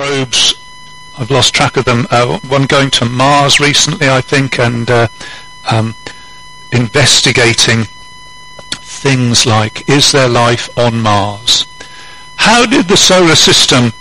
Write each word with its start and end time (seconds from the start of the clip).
probes. 0.00 0.54
I've 1.18 1.30
lost 1.30 1.54
track 1.54 1.76
of 1.76 1.84
them. 1.84 2.06
Uh, 2.10 2.38
one 2.48 2.64
going 2.64 2.88
to 2.92 3.04
Mars 3.04 3.60
recently, 3.60 4.08
I 4.08 4.22
think, 4.22 4.58
and 4.58 4.90
uh, 4.90 5.08
um, 5.70 5.94
investigating 6.72 7.84
things 8.80 9.44
like 9.44 9.86
is 9.90 10.12
there 10.12 10.26
life 10.26 10.70
on 10.78 11.02
Mars? 11.02 11.66
How 12.36 12.64
did 12.64 12.88
the 12.88 12.96
solar 12.96 13.34
system 13.34 13.92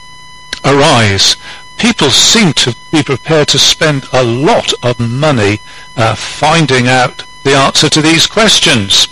arise? 0.64 1.36
People 1.78 2.12
seem 2.12 2.54
to 2.54 2.74
be 2.94 3.04
prepared 3.04 3.50
to 3.50 3.60
spend 3.60 4.08
a 4.14 4.24
lot 4.24 4.72
of 4.82 5.02
money 5.02 5.60
uh, 5.98 6.16
finding 6.16 6.88
out 6.88 7.26
the 7.44 7.56
answer 7.56 7.90
to 7.90 8.02
these 8.02 8.26
questions. 8.26 9.10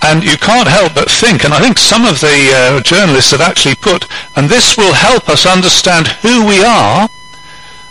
And 0.00 0.22
you 0.22 0.36
can't 0.36 0.68
help 0.68 0.94
but 0.94 1.10
think, 1.10 1.44
and 1.44 1.52
I 1.52 1.60
think 1.60 1.76
some 1.76 2.04
of 2.04 2.20
the 2.20 2.52
uh, 2.54 2.80
journalists 2.82 3.32
have 3.32 3.40
actually 3.40 3.74
put, 3.74 4.06
and 4.36 4.48
this 4.48 4.76
will 4.76 4.94
help 4.94 5.28
us 5.28 5.44
understand 5.44 6.06
who 6.22 6.46
we 6.46 6.62
are, 6.62 7.10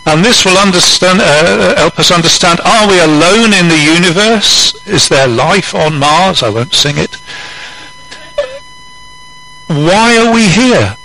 and 0.06 0.24
this 0.24 0.44
will 0.46 0.56
understand, 0.56 1.20
uh, 1.20 1.76
help 1.76 1.98
us 1.98 2.10
understand, 2.10 2.60
are 2.64 2.88
we 2.88 2.98
alone 2.98 3.52
in 3.52 3.68
the 3.68 3.78
universe? 3.78 4.74
Is 4.86 5.08
there 5.08 5.28
life 5.28 5.74
on 5.74 5.98
Mars? 5.98 6.42
I 6.42 6.48
won't 6.48 6.72
sing 6.72 6.96
it. 6.96 7.16
Why 9.66 10.16
are 10.16 10.32
we 10.32 10.48
here? 10.48 10.96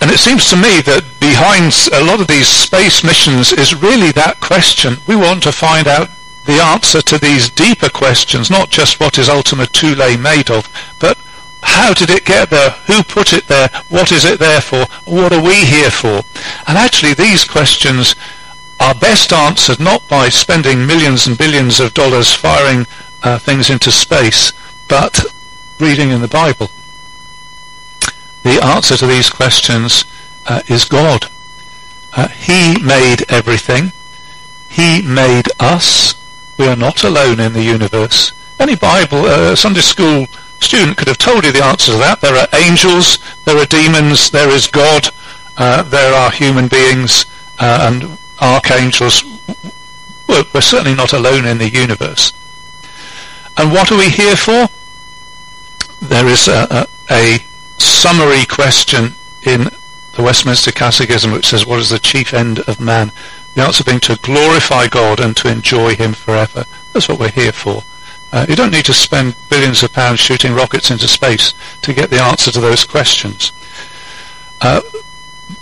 And 0.00 0.10
it 0.12 0.18
seems 0.18 0.48
to 0.50 0.56
me 0.56 0.80
that 0.82 1.02
behind 1.18 1.74
a 1.92 2.04
lot 2.04 2.20
of 2.20 2.28
these 2.28 2.46
space 2.46 3.02
missions 3.02 3.52
is 3.52 3.74
really 3.74 4.12
that 4.12 4.38
question. 4.38 4.98
We 5.08 5.16
want 5.16 5.42
to 5.42 5.50
find 5.50 5.88
out 5.88 6.08
the 6.46 6.62
answer 6.62 7.02
to 7.02 7.18
these 7.18 7.50
deeper 7.50 7.88
questions, 7.88 8.50
not 8.50 8.70
just 8.70 9.00
what 9.00 9.18
is 9.18 9.28
Ultima 9.28 9.66
Thule 9.66 10.16
made 10.18 10.50
of, 10.50 10.68
but 10.98 11.18
how 11.62 11.92
did 11.92 12.10
it 12.10 12.24
get 12.24 12.50
there? 12.50 12.70
Who 12.86 13.02
put 13.02 13.32
it 13.32 13.48
there? 13.48 13.68
What 13.88 14.12
is 14.12 14.24
it 14.24 14.38
there 14.38 14.60
for? 14.60 14.86
What 15.04 15.32
are 15.32 15.42
we 15.42 15.64
here 15.64 15.90
for? 15.90 16.22
And 16.66 16.78
actually 16.78 17.14
these 17.14 17.44
questions 17.44 18.14
are 18.78 18.94
best 18.94 19.32
answered 19.32 19.80
not 19.80 20.08
by 20.08 20.28
spending 20.28 20.86
millions 20.86 21.26
and 21.26 21.36
billions 21.36 21.80
of 21.80 21.94
dollars 21.94 22.32
firing 22.32 22.86
uh, 23.22 23.38
things 23.38 23.70
into 23.70 23.90
space, 23.90 24.52
but 24.88 25.24
reading 25.80 26.10
in 26.10 26.20
the 26.20 26.28
Bible. 26.28 26.70
The 28.42 28.60
answer 28.62 28.96
to 28.96 29.06
these 29.06 29.28
questions 29.28 30.04
uh, 30.46 30.62
is 30.68 30.84
God. 30.84 31.26
Uh, 32.16 32.28
he 32.28 32.80
made 32.80 33.24
everything. 33.28 33.92
He 34.68 35.02
made 35.02 35.46
us. 35.58 36.14
We 36.58 36.66
are 36.68 36.76
not 36.76 37.04
alone 37.04 37.40
in 37.40 37.52
the 37.52 37.62
universe. 37.62 38.32
Any 38.58 38.76
Bible, 38.76 39.26
uh, 39.26 39.54
Sunday 39.54 39.80
school 39.80 40.26
student 40.60 40.96
could 40.96 41.08
have 41.08 41.18
told 41.18 41.44
you 41.44 41.52
the 41.52 41.64
answer 41.64 41.92
to 41.92 41.98
that. 41.98 42.20
There 42.20 42.34
are 42.34 42.48
angels, 42.54 43.18
there 43.44 43.58
are 43.58 43.66
demons, 43.66 44.30
there 44.30 44.48
is 44.48 44.66
God, 44.66 45.08
uh, 45.56 45.82
there 45.82 46.14
are 46.14 46.30
human 46.30 46.68
beings 46.68 47.26
uh, 47.58 47.90
and 47.92 48.18
archangels. 48.40 49.22
We're, 50.28 50.44
we're 50.54 50.60
certainly 50.60 50.94
not 50.94 51.12
alone 51.12 51.44
in 51.44 51.58
the 51.58 51.68
universe. 51.68 52.32
And 53.56 53.72
what 53.72 53.92
are 53.92 53.98
we 53.98 54.10
here 54.10 54.36
for? 54.36 54.68
There 56.02 56.26
is 56.26 56.48
a, 56.48 56.66
a, 56.70 56.86
a 57.10 57.38
summary 57.78 58.44
question 58.46 59.14
in 59.42 59.70
the 60.12 60.22
Westminster 60.22 60.72
Catechism 60.72 61.32
which 61.32 61.46
says, 61.46 61.66
what 61.66 61.80
is 61.80 61.90
the 61.90 61.98
chief 61.98 62.34
end 62.34 62.60
of 62.60 62.80
man? 62.80 63.12
The 63.56 63.62
answer 63.62 63.84
being 63.84 64.00
to 64.00 64.18
glorify 64.20 64.86
God 64.86 65.18
and 65.18 65.34
to 65.38 65.50
enjoy 65.50 65.94
Him 65.94 66.12
forever. 66.12 66.66
That's 66.92 67.08
what 67.08 67.18
we're 67.18 67.30
here 67.30 67.52
for. 67.52 67.84
Uh, 68.30 68.44
you 68.46 68.54
don't 68.54 68.70
need 68.70 68.84
to 68.84 68.92
spend 68.92 69.34
billions 69.48 69.82
of 69.82 69.94
pounds 69.94 70.20
shooting 70.20 70.52
rockets 70.52 70.90
into 70.90 71.08
space 71.08 71.54
to 71.80 71.94
get 71.94 72.10
the 72.10 72.20
answer 72.20 72.50
to 72.52 72.60
those 72.60 72.84
questions. 72.84 73.52
Uh, 74.60 74.82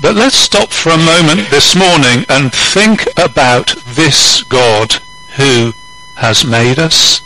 but 0.00 0.16
let's 0.16 0.34
stop 0.34 0.70
for 0.70 0.90
a 0.90 0.96
moment 0.96 1.48
this 1.50 1.76
morning 1.76 2.26
and 2.28 2.52
think 2.52 3.06
about 3.16 3.76
this 3.86 4.42
God 4.42 4.94
who 5.36 5.72
has 6.16 6.44
made 6.44 6.80
us. 6.80 7.22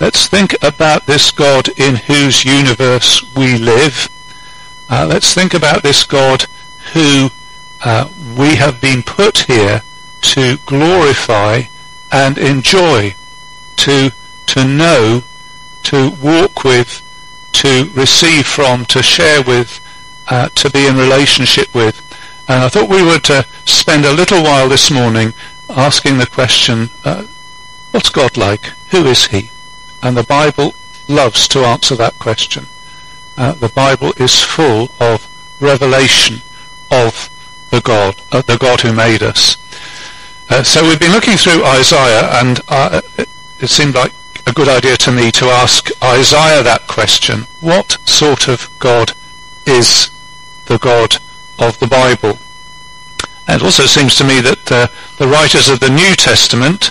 Let's 0.00 0.26
think 0.26 0.54
about 0.62 1.06
this 1.06 1.30
God 1.30 1.70
in 1.78 1.96
whose 1.96 2.44
universe 2.44 3.34
we 3.34 3.56
live. 3.56 4.10
Uh, 4.90 5.06
let's 5.08 5.32
think 5.32 5.54
about 5.54 5.82
this 5.82 6.04
God 6.04 6.44
who 6.92 7.30
uh, 7.82 8.10
we 8.36 8.56
have 8.56 8.82
been 8.82 9.02
put 9.02 9.38
here 9.38 9.80
to 10.32 10.56
glorify 10.66 11.62
and 12.10 12.38
enjoy, 12.38 13.14
to, 13.76 14.10
to 14.46 14.64
know, 14.64 15.22
to 15.84 16.10
walk 16.22 16.64
with, 16.64 17.02
to 17.52 17.90
receive 17.94 18.46
from, 18.46 18.84
to 18.86 19.02
share 19.02 19.42
with, 19.42 19.80
uh, 20.28 20.48
to 20.50 20.70
be 20.70 20.86
in 20.86 20.96
relationship 20.96 21.74
with. 21.74 22.00
And 22.48 22.64
I 22.64 22.68
thought 22.68 22.88
we 22.88 23.02
would 23.04 23.30
uh, 23.30 23.42
spend 23.64 24.04
a 24.04 24.12
little 24.12 24.42
while 24.42 24.68
this 24.68 24.90
morning 24.90 25.34
asking 25.68 26.18
the 26.18 26.26
question, 26.26 26.90
uh, 27.04 27.24
what's 27.90 28.10
God 28.10 28.36
like? 28.36 28.66
Who 28.90 29.04
is 29.06 29.26
he? 29.26 29.50
And 30.02 30.16
the 30.16 30.24
Bible 30.24 30.74
loves 31.08 31.46
to 31.48 31.60
answer 31.60 31.96
that 31.96 32.18
question. 32.18 32.66
Uh, 33.36 33.52
the 33.52 33.68
Bible 33.68 34.12
is 34.16 34.42
full 34.42 34.90
of 35.00 35.28
revelation 35.60 36.42
of 36.90 37.30
the 37.70 37.80
God, 37.80 38.20
uh, 38.32 38.42
the 38.42 38.58
God 38.58 38.80
who 38.82 38.92
made 38.92 39.22
us. 39.22 39.56
Uh, 40.50 40.62
so 40.62 40.82
we've 40.82 41.00
been 41.00 41.12
looking 41.12 41.36
through 41.36 41.64
Isaiah, 41.64 42.28
and 42.40 42.60
uh, 42.68 43.00
it 43.16 43.68
seemed 43.68 43.94
like 43.94 44.12
a 44.46 44.52
good 44.52 44.68
idea 44.68 44.96
to 44.98 45.12
me 45.12 45.30
to 45.32 45.46
ask 45.46 45.90
Isaiah 46.02 46.62
that 46.62 46.86
question. 46.86 47.40
What 47.60 47.92
sort 48.06 48.48
of 48.48 48.70
God 48.78 49.12
is 49.66 50.10
the 50.66 50.78
God 50.78 51.16
of 51.58 51.78
the 51.78 51.86
Bible? 51.86 52.38
And 53.48 53.60
it 53.60 53.64
also 53.64 53.86
seems 53.86 54.14
to 54.16 54.24
me 54.24 54.40
that 54.40 54.70
uh, 54.70 54.86
the 55.18 55.28
writers 55.28 55.68
of 55.68 55.80
the 55.80 55.90
New 55.90 56.14
Testament, 56.14 56.90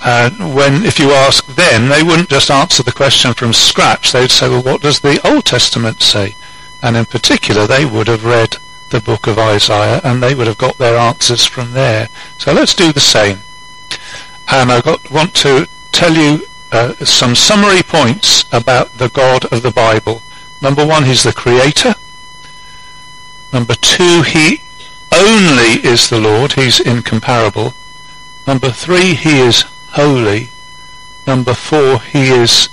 uh, 0.00 0.30
when 0.54 0.84
if 0.84 0.98
you 0.98 1.10
ask 1.10 1.46
them, 1.46 1.88
they 1.88 2.02
wouldn't 2.02 2.30
just 2.30 2.50
answer 2.50 2.82
the 2.82 2.92
question 2.92 3.34
from 3.34 3.52
scratch. 3.52 4.12
They'd 4.12 4.30
say, 4.30 4.48
well, 4.48 4.62
what 4.62 4.82
does 4.82 5.00
the 5.00 5.20
Old 5.26 5.44
Testament 5.44 6.00
say? 6.00 6.36
And 6.80 6.96
in 6.96 7.06
particular, 7.06 7.66
they 7.66 7.84
would 7.84 8.08
have 8.08 8.24
read 8.24 8.58
the 8.94 9.00
book 9.00 9.26
of 9.26 9.40
Isaiah, 9.40 10.00
and 10.04 10.22
they 10.22 10.36
would 10.36 10.46
have 10.46 10.56
got 10.56 10.78
their 10.78 10.96
answers 10.96 11.44
from 11.44 11.72
there. 11.72 12.08
So 12.38 12.52
let's 12.52 12.74
do 12.74 12.92
the 12.92 13.00
same. 13.00 13.40
And 14.52 14.70
I 14.70 14.80
got, 14.80 15.10
want 15.10 15.34
to 15.36 15.66
tell 15.90 16.14
you 16.14 16.46
uh, 16.70 16.94
some 17.04 17.34
summary 17.34 17.82
points 17.82 18.44
about 18.52 18.98
the 18.98 19.08
God 19.08 19.46
of 19.46 19.62
the 19.62 19.72
Bible. 19.72 20.22
Number 20.62 20.86
one, 20.86 21.06
he's 21.06 21.24
the 21.24 21.32
creator. 21.32 21.96
Number 23.52 23.74
two, 23.74 24.22
he 24.22 24.62
only 25.10 25.82
is 25.84 26.08
the 26.08 26.20
Lord. 26.20 26.52
He's 26.52 26.78
incomparable. 26.78 27.74
Number 28.46 28.70
three, 28.70 29.14
he 29.14 29.40
is 29.40 29.62
holy. 29.90 30.50
Number 31.26 31.54
four, 31.54 31.98
he 31.98 32.28
is 32.28 32.68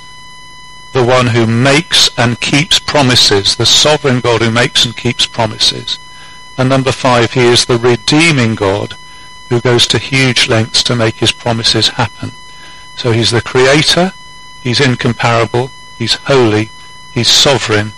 the 0.92 1.04
one 1.04 1.28
who 1.28 1.48
makes 1.48 2.16
and 2.16 2.40
keeps 2.40 2.78
promises, 2.78 3.56
the 3.56 3.66
sovereign 3.66 4.20
God 4.20 4.44
who 4.44 4.52
makes 4.52 4.86
and 4.86 4.96
keeps 4.96 5.26
promises. 5.26 5.98
And 6.62 6.70
number 6.70 6.92
five, 6.92 7.34
he 7.34 7.42
is 7.42 7.66
the 7.66 7.80
redeeming 7.80 8.54
God 8.54 8.94
who 9.50 9.62
goes 9.62 9.88
to 9.88 9.98
huge 9.98 10.48
lengths 10.48 10.84
to 10.84 10.96
make 10.96 11.16
his 11.16 11.32
promises 11.32 11.88
happen. 11.88 12.34
So 12.96 13.12
he's 13.12 13.32
the 13.32 13.42
creator, 13.42 14.14
he's 14.62 14.80
incomparable, 14.80 15.72
he's 15.98 16.14
holy, 16.14 16.70
he's 17.16 17.30
sovereign, 17.30 17.94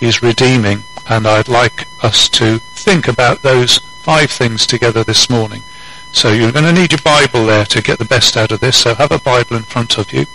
he's 0.00 0.20
redeeming, 0.20 0.82
and 1.08 1.28
I'd 1.28 1.46
like 1.46 1.86
us 2.02 2.28
to 2.30 2.58
think 2.58 3.06
about 3.06 3.42
those 3.42 3.78
five 3.78 4.32
things 4.32 4.66
together 4.66 5.04
this 5.04 5.30
morning. 5.30 5.62
So 6.10 6.32
you're 6.32 6.50
going 6.50 6.64
to 6.64 6.72
need 6.72 6.90
your 6.90 7.00
Bible 7.04 7.46
there 7.46 7.66
to 7.66 7.80
get 7.80 8.00
the 8.00 8.04
best 8.04 8.36
out 8.36 8.50
of 8.50 8.58
this, 8.58 8.78
so 8.78 8.96
have 8.96 9.12
a 9.12 9.20
Bible 9.20 9.56
in 9.56 9.62
front 9.62 9.96
of 9.96 10.12
you. 10.12 10.26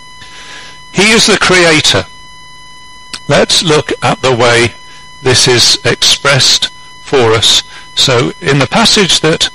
He 0.93 1.11
is 1.11 1.27
the 1.27 1.37
creator. 1.37 2.05
Let's 3.27 3.61
look 3.61 3.91
at 4.01 4.21
the 4.21 4.33
way 4.33 4.73
this 5.21 5.49
is 5.49 5.81
expressed 5.83 6.69
for 7.03 7.33
us. 7.33 7.61
So 7.95 8.31
in 8.41 8.59
the 8.59 8.67
passage 8.67 9.21
that 9.21 9.49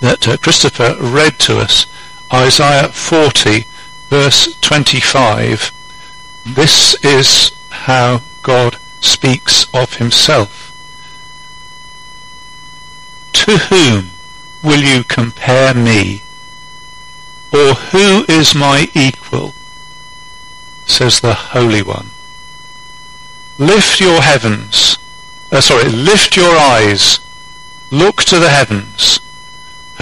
that 0.00 0.26
uh, 0.26 0.36
Christopher 0.38 0.96
read 0.98 1.38
to 1.40 1.58
us, 1.58 1.86
Isaiah 2.32 2.88
40 2.88 3.66
verse 4.08 4.58
25, 4.60 5.72
this 6.46 7.02
is 7.04 7.52
how 7.70 8.22
God 8.42 8.76
speaks 9.00 9.66
of 9.74 9.94
himself. 9.94 10.68
To 13.32 13.56
whom 13.56 14.10
will 14.62 14.82
you 14.82 15.04
compare 15.04 15.74
me? 15.74 16.22
Or 17.52 17.74
who 17.74 18.24
is 18.28 18.54
my 18.54 18.88
equal? 18.94 19.54
says 20.86 21.20
the 21.20 21.34
Holy 21.34 21.82
One. 21.82 22.10
Lift 23.58 24.00
your 24.00 24.20
heavens, 24.22 24.98
uh, 25.52 25.60
sorry, 25.60 25.88
lift 25.88 26.36
your 26.36 26.56
eyes, 26.56 27.20
look 27.90 28.22
to 28.24 28.38
the 28.38 28.48
heavens. 28.48 29.20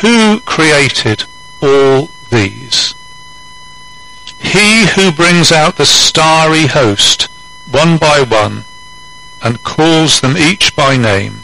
Who 0.00 0.40
created 0.40 1.24
all 1.60 2.10
these? 2.30 2.94
He 4.38 4.86
who 4.94 5.10
brings 5.10 5.50
out 5.50 5.76
the 5.76 5.86
starry 5.86 6.66
host, 6.66 7.28
one 7.70 7.98
by 7.98 8.22
one, 8.22 8.64
and 9.42 9.62
calls 9.62 10.20
them 10.20 10.36
each 10.36 10.74
by 10.76 10.96
name, 10.96 11.40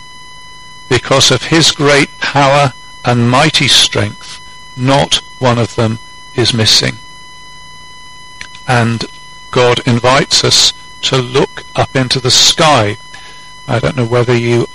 because 0.89 1.31
of 1.31 1.45
his 1.45 1.73
great 1.73 2.19
power 2.19 2.73
and 3.05 3.31
mighty 3.31 3.69
strength, 3.69 4.41
not 4.77 5.17
one 5.39 5.59
of 5.59 5.75
them 5.77 5.99
is 6.35 6.55
missing. 6.55 6.95
And 8.67 9.05
God 9.51 9.87
invites 9.87 10.45
us 10.45 10.73
to 11.03 11.19
look 11.19 11.65
up 11.77 11.95
into 11.95 12.21
the 12.21 12.31
sky. 12.31 12.97
I 13.69 13.79
don't 13.79 13.97
know 13.97 14.07
whether 14.07 14.37
you 14.37 14.69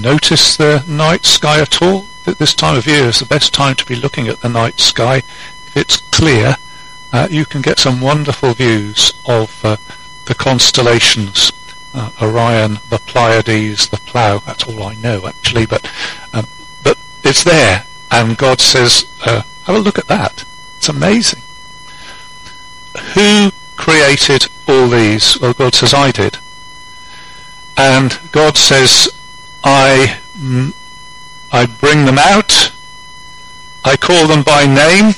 notice 0.00 0.56
the 0.56 0.84
night 0.88 1.24
sky 1.24 1.60
at 1.60 1.82
all. 1.82 2.06
At 2.26 2.38
this 2.38 2.54
time 2.54 2.76
of 2.76 2.86
year 2.86 3.04
is 3.04 3.18
the 3.18 3.26
best 3.26 3.52
time 3.52 3.74
to 3.76 3.84
be 3.84 3.96
looking 3.96 4.28
at 4.28 4.40
the 4.40 4.48
night 4.48 4.78
sky. 4.78 5.16
If 5.16 5.76
it's 5.76 5.96
clear, 5.98 6.56
uh, 7.12 7.28
you 7.30 7.44
can 7.44 7.62
get 7.62 7.78
some 7.78 8.00
wonderful 8.00 8.52
views 8.52 9.12
of 9.26 9.64
uh, 9.64 9.76
the 10.26 10.34
constellations. 10.34 11.52
Uh, 11.92 12.10
Orion, 12.22 12.78
the 12.88 12.98
Pleiades, 12.98 13.88
the 13.88 13.96
Plough. 13.96 14.42
That's 14.46 14.64
all 14.64 14.82
I 14.84 14.94
know 14.94 15.26
actually, 15.26 15.66
but 15.66 15.90
um, 16.32 16.46
but 16.84 16.98
it's 17.24 17.42
there, 17.42 17.84
and 18.12 18.38
God 18.38 18.60
says, 18.60 19.06
uh, 19.26 19.42
"Have 19.64 19.74
a 19.74 19.80
look 19.80 19.98
at 19.98 20.06
that. 20.06 20.44
It's 20.76 20.88
amazing." 20.88 21.42
Who 23.14 23.50
created 23.76 24.48
all 24.68 24.88
these? 24.88 25.40
Well, 25.40 25.52
God 25.52 25.74
says, 25.74 25.92
"I 25.92 26.12
did." 26.12 26.38
And 27.76 28.20
God 28.30 28.56
says, 28.56 29.08
"I 29.62 30.18
mm, 30.38 30.74
I 31.52 31.66
bring 31.66 32.04
them 32.04 32.18
out. 32.18 32.72
I 33.84 33.96
call 33.96 34.26
them 34.26 34.42
by 34.42 34.66
name." 34.66 35.14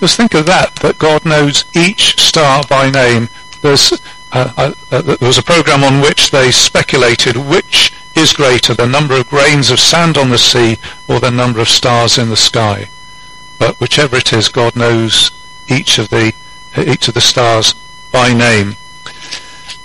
Just 0.00 0.16
think 0.16 0.34
of 0.34 0.46
that, 0.46 0.76
that 0.76 0.98
God 0.98 1.24
knows 1.24 1.64
each 1.74 2.20
star 2.20 2.62
by 2.68 2.88
name. 2.88 3.28
There's, 3.62 3.92
uh, 4.30 4.52
uh, 4.56 4.72
uh, 4.92 5.02
there 5.02 5.16
was 5.20 5.38
a 5.38 5.42
program 5.42 5.82
on 5.82 6.00
which 6.00 6.30
they 6.30 6.52
speculated 6.52 7.36
which 7.36 7.92
is 8.14 8.32
greater, 8.32 8.74
the 8.74 8.86
number 8.86 9.14
of 9.18 9.28
grains 9.28 9.70
of 9.70 9.80
sand 9.80 10.16
on 10.16 10.30
the 10.30 10.38
sea 10.38 10.78
or 11.08 11.18
the 11.18 11.32
number 11.32 11.60
of 11.60 11.68
stars 11.68 12.16
in 12.16 12.28
the 12.28 12.36
sky. 12.36 12.88
But 13.58 13.80
whichever 13.80 14.16
it 14.16 14.32
is, 14.32 14.48
God 14.48 14.76
knows 14.76 15.32
each 15.68 15.98
of 15.98 16.10
the, 16.10 16.32
each 16.76 17.08
of 17.08 17.14
the 17.14 17.20
stars 17.20 17.74
by 18.12 18.32
name. 18.32 18.76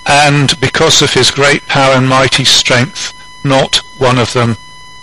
And 0.06 0.59
because 0.59 1.01
of 1.01 1.13
his 1.13 1.31
great 1.31 1.66
power 1.66 1.95
and 1.95 2.07
mighty 2.07 2.44
strength, 2.44 3.13
not 3.44 3.78
one 3.98 4.18
of 4.18 4.34
them 4.34 4.57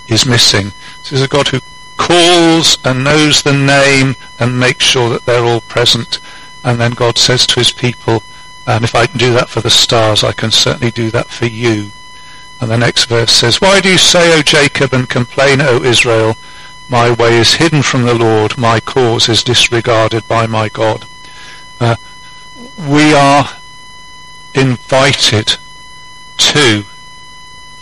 is 0.08 0.26
missing. 0.26 0.72
This 0.98 1.12
is 1.12 1.22
a 1.22 1.28
God 1.28 1.48
who 1.48 1.60
calls 1.96 2.78
and 2.84 3.04
knows 3.04 3.42
the 3.42 3.52
name 3.52 4.16
and 4.38 4.58
makes 4.58 4.84
sure 4.84 5.10
that 5.10 5.26
they're 5.26 5.44
all 5.44 5.60
present. 5.60 6.18
And 6.64 6.80
then 6.80 6.92
God 6.92 7.18
says 7.18 7.46
to 7.48 7.60
his 7.60 7.72
people, 7.72 8.22
and 8.66 8.84
if 8.84 8.94
I 8.94 9.06
can 9.06 9.18
do 9.18 9.32
that 9.34 9.48
for 9.48 9.60
the 9.60 9.70
stars, 9.70 10.22
I 10.22 10.32
can 10.32 10.50
certainly 10.50 10.90
do 10.90 11.10
that 11.10 11.28
for 11.28 11.46
you. 11.46 11.90
And 12.60 12.70
the 12.70 12.76
next 12.76 13.06
verse 13.06 13.32
says, 13.32 13.60
Why 13.60 13.80
do 13.80 13.90
you 13.90 13.98
say, 13.98 14.38
O 14.38 14.42
Jacob, 14.42 14.92
and 14.92 15.08
complain, 15.08 15.60
O 15.60 15.82
Israel? 15.82 16.36
My 16.90 17.10
way 17.10 17.38
is 17.38 17.54
hidden 17.54 17.82
from 17.82 18.02
the 18.02 18.14
Lord, 18.14 18.58
my 18.58 18.80
cause 18.80 19.28
is 19.28 19.44
disregarded 19.44 20.26
by 20.26 20.46
my 20.46 20.68
God. 20.68 21.06
Uh, 21.78 21.96
we 22.78 23.14
are 23.14 23.48
invited 24.54 25.56
to 26.36 26.84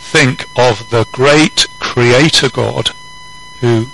think 0.09 0.47
of 0.57 0.89
the 0.89 1.07
great 1.13 1.67
Creator 1.81 2.49
God 2.49 2.91
who 3.61 3.89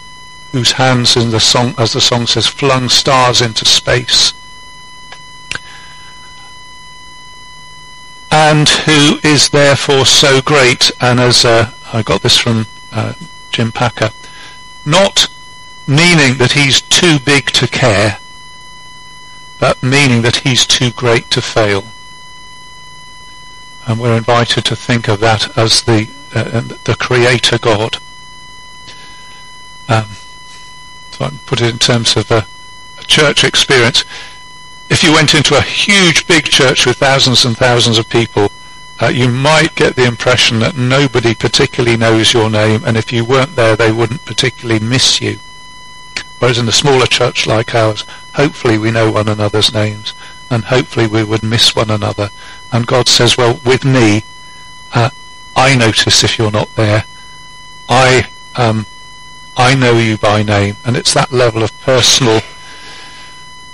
whose 0.52 0.72
hands 0.72 1.16
in 1.16 1.30
the 1.30 1.40
song, 1.40 1.74
as 1.76 1.94
the 1.94 2.00
song 2.00 2.28
says, 2.28 2.46
flung 2.46 2.88
stars 2.88 3.42
into 3.42 3.64
space. 3.64 4.32
And 8.30 8.68
who 8.68 9.18
is 9.24 9.48
therefore 9.48 10.06
so 10.06 10.40
great, 10.40 10.92
and 11.00 11.18
as 11.18 11.44
uh, 11.44 11.72
I 11.92 12.02
got 12.02 12.22
this 12.22 12.38
from 12.38 12.66
uh, 12.92 13.14
Jim 13.50 13.72
Packer, 13.72 14.10
not 14.86 15.26
meaning 15.88 16.38
that 16.38 16.52
he's 16.52 16.80
too 16.80 17.18
big 17.18 17.46
to 17.46 17.66
care, 17.66 18.18
but 19.58 19.82
meaning 19.82 20.22
that 20.22 20.36
he's 20.36 20.64
too 20.64 20.92
great 20.92 21.30
to 21.30 21.42
fail. 21.42 21.93
And 23.86 24.00
we're 24.00 24.16
invited 24.16 24.64
to 24.66 24.76
think 24.76 25.08
of 25.08 25.20
that 25.20 25.56
as 25.58 25.82
the 25.82 26.08
uh, 26.34 26.62
the 26.84 26.96
Creator 26.98 27.58
God. 27.58 27.98
Um, 29.88 30.08
so 31.10 31.26
I 31.26 31.30
put 31.46 31.60
it 31.60 31.70
in 31.70 31.78
terms 31.78 32.16
of 32.16 32.30
a, 32.30 32.46
a 32.98 33.04
church 33.04 33.44
experience. 33.44 34.04
If 34.90 35.02
you 35.02 35.12
went 35.12 35.34
into 35.34 35.56
a 35.56 35.62
huge 35.62 36.26
big 36.26 36.44
church 36.44 36.86
with 36.86 36.96
thousands 36.96 37.44
and 37.44 37.56
thousands 37.56 37.98
of 37.98 38.08
people, 38.08 38.50
uh, 39.00 39.08
you 39.08 39.28
might 39.28 39.74
get 39.74 39.96
the 39.96 40.06
impression 40.06 40.60
that 40.60 40.76
nobody 40.76 41.34
particularly 41.34 41.96
knows 41.96 42.32
your 42.32 42.50
name, 42.50 42.84
and 42.84 42.96
if 42.96 43.12
you 43.12 43.24
weren't 43.24 43.56
there, 43.56 43.76
they 43.76 43.92
wouldn't 43.92 44.24
particularly 44.24 44.80
miss 44.80 45.20
you. 45.20 45.38
Whereas 46.38 46.58
in 46.58 46.68
a 46.68 46.72
smaller 46.72 47.06
church 47.06 47.46
like 47.46 47.74
ours, 47.74 48.04
hopefully 48.34 48.78
we 48.78 48.90
know 48.90 49.10
one 49.10 49.28
another's 49.28 49.72
names, 49.72 50.14
and 50.50 50.64
hopefully 50.64 51.06
we 51.06 51.24
would 51.24 51.42
miss 51.42 51.74
one 51.74 51.90
another. 51.90 52.30
And 52.74 52.86
God 52.86 53.08
says, 53.08 53.38
well, 53.38 53.60
with 53.64 53.84
me, 53.84 54.24
uh, 54.94 55.10
I 55.56 55.76
notice 55.76 56.24
if 56.24 56.38
you're 56.38 56.50
not 56.50 56.74
there. 56.74 57.04
I 57.88 58.28
um, 58.56 58.86
I 59.56 59.74
know 59.74 59.98
you 59.98 60.16
by 60.18 60.42
name. 60.42 60.76
And 60.84 60.96
it's 60.96 61.14
that 61.14 61.32
level 61.32 61.62
of 61.62 61.78
personal 61.80 62.40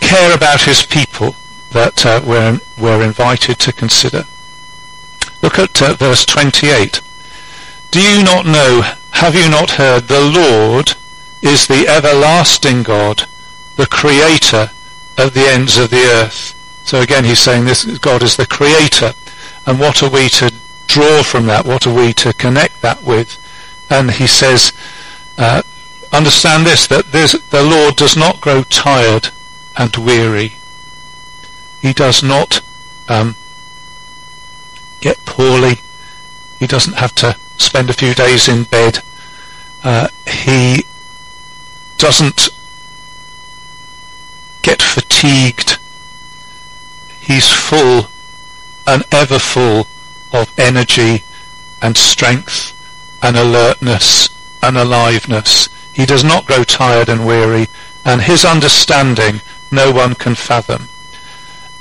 care 0.00 0.34
about 0.34 0.62
his 0.62 0.84
people 0.84 1.36
that 1.70 2.04
uh, 2.04 2.20
we're, 2.24 2.60
we're 2.78 3.02
invited 3.02 3.58
to 3.60 3.72
consider. 3.72 4.24
Look 5.42 5.58
at 5.58 5.80
uh, 5.80 5.94
verse 5.94 6.26
28. 6.26 7.00
Do 7.90 8.02
you 8.02 8.22
not 8.22 8.44
know, 8.44 8.82
have 9.12 9.34
you 9.34 9.48
not 9.48 9.72
heard, 9.72 10.04
the 10.04 10.20
Lord 10.20 10.94
is 11.42 11.66
the 11.66 11.88
everlasting 11.88 12.82
God, 12.82 13.24
the 13.76 13.86
creator 13.86 14.70
of 15.16 15.32
the 15.32 15.46
ends 15.48 15.78
of 15.78 15.90
the 15.90 16.04
earth. 16.04 16.59
So 16.90 17.00
again 17.00 17.22
he's 17.22 17.38
saying 17.38 17.66
this 17.66 17.84
God 17.98 18.20
is 18.20 18.36
the 18.36 18.48
creator. 18.48 19.14
And 19.64 19.78
what 19.78 20.02
are 20.02 20.10
we 20.10 20.28
to 20.30 20.52
draw 20.88 21.22
from 21.22 21.46
that? 21.46 21.64
What 21.64 21.86
are 21.86 21.94
we 21.94 22.12
to 22.14 22.32
connect 22.32 22.82
that 22.82 23.04
with? 23.04 23.38
And 23.88 24.10
he 24.10 24.26
says, 24.26 24.72
uh, 25.38 25.62
understand 26.12 26.66
this, 26.66 26.88
that 26.88 27.12
the 27.12 27.62
Lord 27.62 27.94
does 27.94 28.16
not 28.16 28.40
grow 28.40 28.64
tired 28.64 29.28
and 29.76 29.94
weary. 29.98 30.54
He 31.80 31.92
does 31.92 32.24
not 32.24 32.60
um, 33.08 33.36
get 35.00 35.24
poorly. 35.24 35.82
He 36.58 36.66
doesn't 36.66 36.96
have 36.96 37.14
to 37.16 37.36
spend 37.56 37.88
a 37.88 37.92
few 37.92 38.14
days 38.14 38.48
in 38.48 38.64
bed. 38.64 38.98
Uh, 39.84 40.08
he 40.26 40.86
doesn't 41.98 42.48
get 44.62 44.82
fatigued. 44.82 45.79
He's 47.30 47.48
full 47.48 48.08
and 48.88 49.04
ever 49.12 49.38
full 49.38 49.86
of 50.32 50.52
energy 50.58 51.22
and 51.80 51.96
strength 51.96 52.74
and 53.22 53.36
alertness 53.36 54.30
and 54.60 54.76
aliveness. 54.76 55.68
He 55.92 56.06
does 56.06 56.24
not 56.24 56.46
grow 56.46 56.64
tired 56.64 57.08
and 57.08 57.24
weary, 57.24 57.68
and 58.04 58.20
his 58.20 58.44
understanding 58.44 59.42
no 59.70 59.92
one 59.92 60.16
can 60.16 60.34
fathom. 60.34 60.88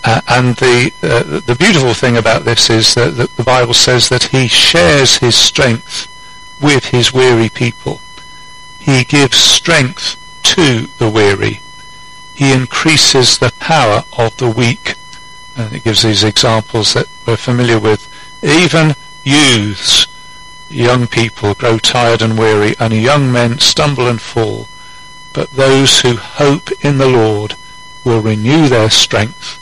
Uh, 0.03 0.21
and 0.27 0.55
the 0.57 0.93
uh, 1.01 1.39
the 1.39 1.55
beautiful 1.55 1.95
thing 1.95 2.15
about 2.15 2.45
this 2.45 2.69
is 2.69 2.93
that, 2.93 3.15
that 3.15 3.35
the 3.35 3.43
Bible 3.43 3.73
says 3.73 4.07
that 4.09 4.25
he 4.25 4.47
shares 4.47 5.17
his 5.17 5.33
strength 5.33 6.07
with 6.61 6.85
his 6.85 7.11
weary 7.11 7.49
people. 7.49 8.01
He 8.79 9.03
gives 9.03 9.37
strength 9.37 10.15
to 10.43 10.85
the 10.99 11.09
weary. 11.09 11.61
He 12.35 12.53
increases 12.53 13.39
the 13.39 13.51
power 13.57 14.03
of 14.15 14.37
the 14.37 14.51
weak. 14.51 14.93
And 15.59 15.75
it 15.75 15.83
gives 15.83 16.03
these 16.03 16.23
examples 16.23 16.93
that 16.93 17.07
we're 17.27 17.35
familiar 17.35 17.79
with. 17.79 18.07
Even 18.41 18.95
youths 19.25 20.07
young 20.69 21.05
people 21.05 21.53
grow 21.53 21.77
tired 21.77 22.21
and 22.21 22.37
weary, 22.37 22.75
and 22.79 22.93
young 22.93 23.29
men 23.29 23.59
stumble 23.59 24.07
and 24.07 24.21
fall. 24.21 24.69
But 25.33 25.51
those 25.51 25.99
who 25.99 26.15
hope 26.15 26.71
in 26.81 26.97
the 26.97 27.09
Lord 27.09 27.55
will 28.05 28.21
renew 28.21 28.69
their 28.69 28.89
strength. 28.89 29.59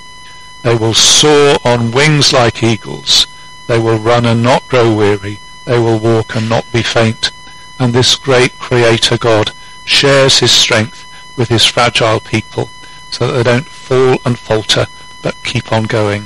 They 0.61 0.75
will 0.75 0.93
soar 0.93 1.57
on 1.65 1.89
wings 1.89 2.31
like 2.31 2.61
eagles. 2.61 3.25
They 3.65 3.79
will 3.79 3.97
run 3.97 4.25
and 4.25 4.43
not 4.43 4.67
grow 4.67 4.93
weary. 4.93 5.39
They 5.65 5.79
will 5.79 5.97
walk 5.97 6.35
and 6.35 6.47
not 6.47 6.71
be 6.71 6.83
faint. 6.83 7.31
And 7.79 7.91
this 7.91 8.15
great 8.15 8.59
Creator 8.59 9.17
God 9.17 9.51
shares 9.83 10.39
his 10.39 10.51
strength 10.51 11.05
with 11.37 11.49
his 11.49 11.65
fragile 11.65 12.19
people 12.19 12.69
so 13.09 13.25
that 13.25 13.33
they 13.33 13.43
don't 13.43 13.67
fall 13.67 14.19
and 14.25 14.37
falter 14.37 14.85
but 15.27 15.43
keep 15.43 15.73
on 15.73 15.83
going. 15.83 16.25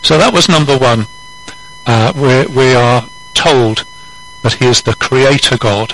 So 0.00 0.16
that 0.16 0.32
was 0.32 0.48
number 0.48 0.78
one. 0.78 1.08
Uh, 1.84 2.14
we 2.16 2.74
are 2.74 3.06
told 3.34 3.84
that 4.40 4.54
he 4.54 4.64
is 4.64 4.80
the 4.80 4.94
creator 4.94 5.58
God, 5.58 5.92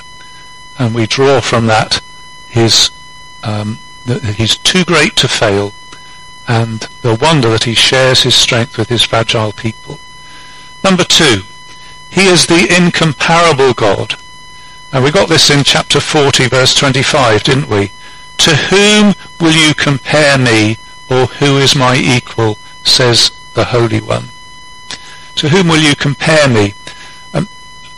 and 0.78 0.94
we 0.94 1.08
draw 1.08 1.40
from 1.40 1.66
that 1.66 2.00
his 2.46 2.92
um, 3.42 3.80
that 4.06 4.22
he's 4.36 4.56
too 4.56 4.84
great 4.84 5.16
to 5.16 5.26
fail, 5.26 5.74
and 6.46 6.82
the 7.02 7.18
wonder 7.20 7.50
that 7.50 7.64
he 7.64 7.74
shares 7.74 8.22
his 8.22 8.36
strength 8.36 8.78
with 8.78 8.90
his 8.90 9.02
fragile 9.02 9.52
people. 9.52 9.98
Number 10.84 11.02
two, 11.02 11.42
He 12.10 12.26
is 12.26 12.46
the 12.46 12.72
incomparable 12.80 13.74
God. 13.74 14.14
And 14.92 15.02
we 15.02 15.10
got 15.10 15.28
this 15.28 15.50
in 15.50 15.64
chapter 15.64 15.98
40 15.98 16.46
verse 16.46 16.76
25, 16.76 17.42
didn't 17.42 17.68
we? 17.68 17.90
To 18.46 18.54
whom 18.54 19.14
will 19.40 19.52
you 19.52 19.74
compare 19.74 20.38
me, 20.38 20.78
or 21.10 21.26
who 21.26 21.58
is 21.58 21.74
my 21.74 21.96
equal, 21.96 22.54
says 22.84 23.30
the 23.54 23.64
Holy 23.64 24.00
One. 24.00 24.28
To 25.36 25.48
whom 25.48 25.68
will 25.68 25.78
you 25.78 25.94
compare 25.94 26.48
me? 26.48 26.74
Um, 27.32 27.48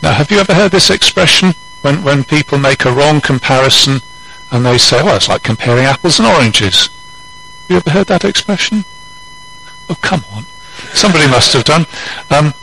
now, 0.01 0.13
have 0.13 0.31
you 0.31 0.39
ever 0.39 0.53
heard 0.53 0.71
this 0.71 0.89
expression 0.89 1.53
when, 1.81 2.03
when 2.03 2.23
people 2.23 2.57
make 2.57 2.85
a 2.85 2.91
wrong 2.91 3.21
comparison 3.21 4.01
and 4.51 4.65
they 4.65 4.77
say, 4.77 5.01
well, 5.01 5.15
it's 5.15 5.29
like 5.29 5.43
comparing 5.43 5.85
apples 5.85 6.19
and 6.19 6.27
oranges. 6.27 6.87
Have 6.87 7.69
you 7.69 7.75
ever 7.77 7.89
heard 7.89 8.07
that 8.07 8.25
expression? 8.25 8.83
Oh, 9.89 9.97
come 10.01 10.23
on. 10.33 10.43
Somebody 10.93 11.27
must 11.27 11.53
have 11.53 11.63
done. 11.63 11.85
Um, 12.29 12.53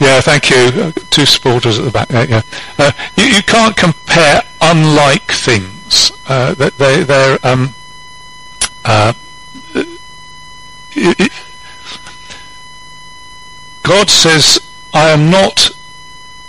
yeah, 0.00 0.20
thank 0.20 0.50
you. 0.50 0.56
Uh, 0.56 0.92
two 1.10 1.24
supporters 1.24 1.78
at 1.78 1.84
the 1.84 1.90
back. 1.90 2.10
Yeah, 2.10 2.42
uh, 2.78 2.90
you, 3.16 3.24
you, 3.26 3.42
can't 3.42 3.76
compare 3.76 4.42
unlike 4.60 5.30
things. 5.30 6.10
Uh, 6.28 6.54
they, 6.54 7.04
they're 7.04 7.38
um, 7.44 7.74
uh, 8.84 9.12
God 13.82 14.08
says, 14.08 14.60
"I 14.92 15.10
am 15.10 15.30
not 15.30 15.70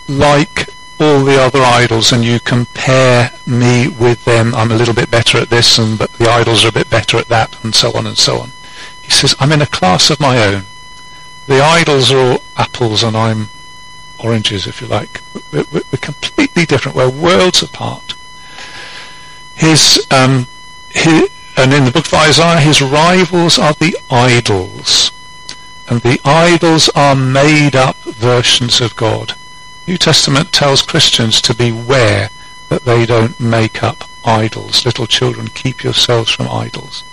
like 0.07 0.69
all 0.99 1.23
the 1.23 1.41
other 1.41 1.61
idols, 1.61 2.11
and 2.11 2.23
you 2.23 2.39
compare 2.39 3.31
me 3.45 3.87
with 3.87 4.23
them. 4.25 4.55
I'm 4.55 4.71
a 4.71 4.75
little 4.75 4.93
bit 4.93 5.11
better 5.11 5.37
at 5.37 5.49
this, 5.49 5.77
and 5.77 5.97
but 5.97 6.13
the 6.13 6.29
idols 6.29 6.63
are 6.63 6.69
a 6.69 6.79
bit 6.79 6.89
better 6.89 7.17
at 7.17 7.27
that, 7.29 7.55
and 7.63 7.75
so 7.75 7.91
on 7.93 8.07
and 8.07 8.17
so 8.17 8.39
on." 8.39 8.51
He 9.01 9.11
says, 9.11 9.35
"I'm 9.39 9.51
in 9.51 9.61
a 9.61 9.67
class 9.67 10.09
of 10.09 10.19
my 10.19 10.37
own." 10.37 10.65
the 11.47 11.61
idols 11.61 12.11
are 12.11 12.17
all 12.17 12.43
apples 12.57 13.03
and 13.03 13.15
I'm 13.15 13.49
oranges, 14.19 14.67
if 14.67 14.81
you 14.81 14.87
like. 14.87 15.21
We're, 15.51 15.65
we're, 15.71 15.81
completely 16.01 16.65
different. 16.65 16.97
We're 16.97 17.09
worlds 17.09 17.61
apart. 17.61 18.15
His, 19.55 20.05
um, 20.11 20.47
his, 20.89 21.29
and 21.57 21.73
in 21.73 21.85
the 21.85 21.91
book 21.91 22.07
of 22.07 22.13
Isaiah, 22.13 22.59
his 22.59 22.81
rivals 22.81 23.57
are 23.57 23.73
the 23.73 23.95
idols. 24.09 25.11
And 25.87 26.01
the 26.01 26.19
idols 26.25 26.89
are 26.95 27.15
made 27.15 27.75
up 27.75 27.97
versions 28.03 28.81
of 28.81 28.95
God. 28.95 29.33
New 29.87 29.97
Testament 29.97 30.51
tells 30.51 30.81
Christians 30.81 31.41
to 31.41 31.53
beware 31.53 32.29
that 32.69 32.83
they 32.83 33.05
don't 33.05 33.39
make 33.39 33.83
up 33.83 34.03
idols. 34.25 34.85
Little 34.85 35.05
children, 35.05 35.47
keep 35.47 35.83
yourselves 35.83 36.31
from 36.31 36.49
idols. 36.49 37.03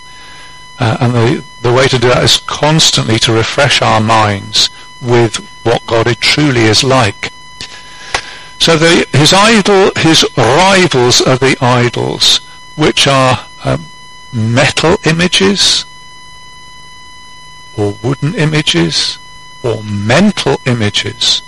Uh, 0.79 0.97
and 1.01 1.13
the, 1.13 1.45
the 1.61 1.73
way 1.73 1.87
to 1.87 1.99
do 1.99 2.09
that 2.09 2.25
is 2.25 2.39
constantly 2.39 3.19
to 3.21 3.33
refresh 3.33 3.83
our 3.83 4.01
minds 4.01 4.71
with 5.01 5.37
what 5.65 5.87
God 5.87 6.07
truly 6.21 6.63
is 6.63 6.83
like. 6.83 7.31
So 8.59 8.77
the, 8.77 9.07
his 9.13 9.33
idol, 9.33 9.91
his 9.97 10.25
rivals 10.37 11.21
are 11.21 11.37
the 11.37 11.57
idols, 11.61 12.39
which 12.77 13.07
are 13.07 13.47
um, 13.65 13.85
metal 14.33 14.97
images, 15.05 15.85
or 17.77 17.93
wooden 18.03 18.35
images, 18.35 19.19
or 19.62 19.83
mental 19.83 20.61
images. 20.65 21.43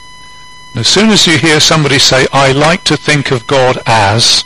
And 0.73 0.81
as 0.81 0.89
soon 0.89 1.11
as 1.11 1.27
you 1.27 1.39
hear 1.39 1.61
somebody 1.61 1.99
say, 1.99 2.27
I 2.33 2.53
like 2.53 2.85
to 2.85 2.97
think 2.97 3.31
of 3.31 3.47
God 3.47 3.79
as, 3.87 4.45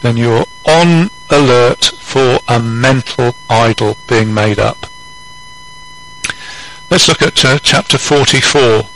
then 0.00 0.16
you're 0.16 0.46
on 0.64 1.10
alert 1.30 1.84
for 1.84 2.38
a 2.46 2.60
mental 2.60 3.34
idol 3.50 3.96
being 4.06 4.32
made 4.32 4.58
up. 4.58 4.86
Let's 6.88 7.08
look 7.08 7.20
at 7.20 7.44
uh, 7.44 7.58
chapter 7.58 7.98
44, 7.98 8.88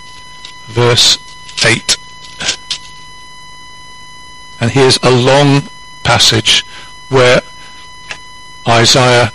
verse 0.68 1.18
8. 1.64 1.96
And 4.60 4.70
here's 4.70 4.98
a 5.02 5.10
long 5.10 5.62
passage 6.04 6.64
where 7.08 7.39
Isaiah 8.70 9.32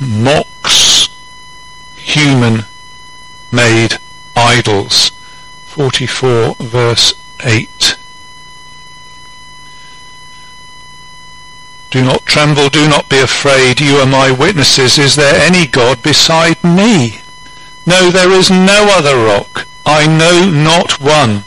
mocks 0.00 1.08
human-made 1.96 3.98
idols. 4.34 5.10
44 5.66 6.56
verse 6.58 7.14
8. 7.44 7.96
Do 11.90 12.02
not 12.02 12.24
tremble, 12.24 12.70
do 12.70 12.88
not 12.88 13.10
be 13.10 13.18
afraid, 13.18 13.80
you 13.80 13.96
are 13.96 14.06
my 14.06 14.30
witnesses. 14.30 14.98
Is 14.98 15.16
there 15.16 15.34
any 15.34 15.66
God 15.66 16.02
beside 16.02 16.64
me? 16.64 17.20
No, 17.84 18.10
there 18.10 18.32
is 18.32 18.50
no 18.50 18.88
other 18.90 19.16
rock. 19.16 19.66
I 19.84 20.06
know 20.06 20.50
not 20.50 21.00
one. 21.00 21.44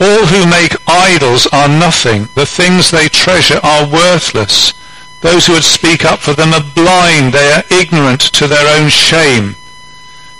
All 0.00 0.26
who 0.26 0.50
make 0.50 0.74
idols 0.88 1.46
are 1.52 1.68
nothing. 1.68 2.28
The 2.34 2.46
things 2.46 2.90
they 2.90 3.08
treasure 3.08 3.60
are 3.62 3.88
worthless. 3.88 4.72
Those 5.20 5.46
who 5.46 5.52
would 5.52 5.64
speak 5.64 6.04
up 6.04 6.20
for 6.20 6.32
them 6.32 6.54
are 6.54 6.64
blind. 6.74 7.32
They 7.32 7.52
are 7.52 7.64
ignorant 7.70 8.20
to 8.20 8.46
their 8.46 8.66
own 8.80 8.88
shame. 8.88 9.56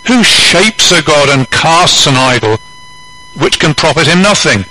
Who 0.06 0.24
shapes 0.24 0.90
a 0.90 1.02
god 1.02 1.28
and 1.28 1.50
casts 1.50 2.06
an 2.06 2.16
idol 2.16 2.58
which 3.34 3.60
can 3.60 3.74
profit 3.74 4.06
him 4.06 4.22
nothing? 4.22 4.64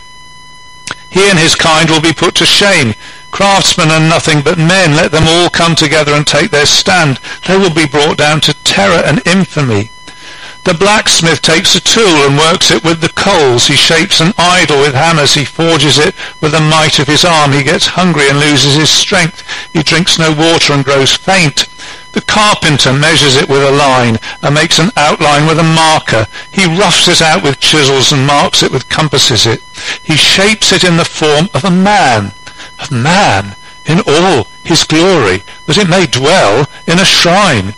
He 1.11 1.29
and 1.29 1.39
his 1.39 1.55
kind 1.55 1.89
will 1.89 2.01
be 2.01 2.13
put 2.13 2.35
to 2.35 2.45
shame. 2.45 2.93
Craftsmen 3.31 3.89
are 3.89 3.99
nothing 3.99 4.41
but 4.41 4.57
men. 4.57 4.95
Let 4.95 5.11
them 5.11 5.27
all 5.27 5.49
come 5.49 5.75
together 5.75 6.13
and 6.13 6.25
take 6.25 6.51
their 6.51 6.65
stand. 6.65 7.19
They 7.47 7.57
will 7.57 7.73
be 7.73 7.87
brought 7.87 8.17
down 8.17 8.41
to 8.41 8.53
terror 8.63 9.01
and 9.05 9.25
infamy. 9.25 9.91
The 10.63 10.73
blacksmith 10.73 11.41
takes 11.41 11.75
a 11.75 11.79
tool 11.79 12.27
and 12.27 12.37
works 12.37 12.69
it 12.69 12.83
with 12.83 13.01
the 13.01 13.09
coals. 13.09 13.67
He 13.67 13.75
shapes 13.75 14.19
an 14.19 14.33
idol 14.37 14.81
with 14.81 14.93
hammers. 14.93 15.33
He 15.33 15.45
forges 15.45 15.97
it 15.97 16.13
with 16.41 16.51
the 16.51 16.59
might 16.59 16.99
of 16.99 17.07
his 17.07 17.25
arm. 17.25 17.51
He 17.51 17.63
gets 17.63 17.87
hungry 17.87 18.29
and 18.29 18.39
loses 18.39 18.75
his 18.75 18.89
strength. 18.89 19.43
He 19.73 19.83
drinks 19.83 20.19
no 20.19 20.31
water 20.31 20.73
and 20.73 20.85
grows 20.85 21.15
faint. 21.15 21.67
The 22.11 22.21
carpenter 22.21 22.91
measures 22.91 23.35
it 23.35 23.47
with 23.47 23.61
a 23.61 23.71
line 23.71 24.17
and 24.41 24.55
makes 24.55 24.79
an 24.79 24.91
outline 24.97 25.47
with 25.47 25.59
a 25.59 25.63
marker. 25.63 26.27
He 26.51 26.65
roughs 26.65 27.07
it 27.07 27.21
out 27.21 27.43
with 27.43 27.59
chisels 27.59 28.11
and 28.11 28.25
marks 28.25 28.63
it 28.63 28.71
with 28.71 28.89
compasses 28.89 29.45
it. 29.45 29.61
He 30.03 30.17
shapes 30.17 30.71
it 30.71 30.83
in 30.83 30.97
the 30.97 31.05
form 31.05 31.49
of 31.53 31.63
a 31.63 31.71
man 31.71 32.33
of 32.79 32.91
man 32.91 33.55
in 33.85 34.01
all 34.07 34.47
his 34.63 34.83
glory, 34.83 35.43
that 35.65 35.77
it 35.77 35.89
may 35.89 36.05
dwell 36.05 36.67
in 36.87 36.99
a 36.99 37.05
shrine. 37.05 37.73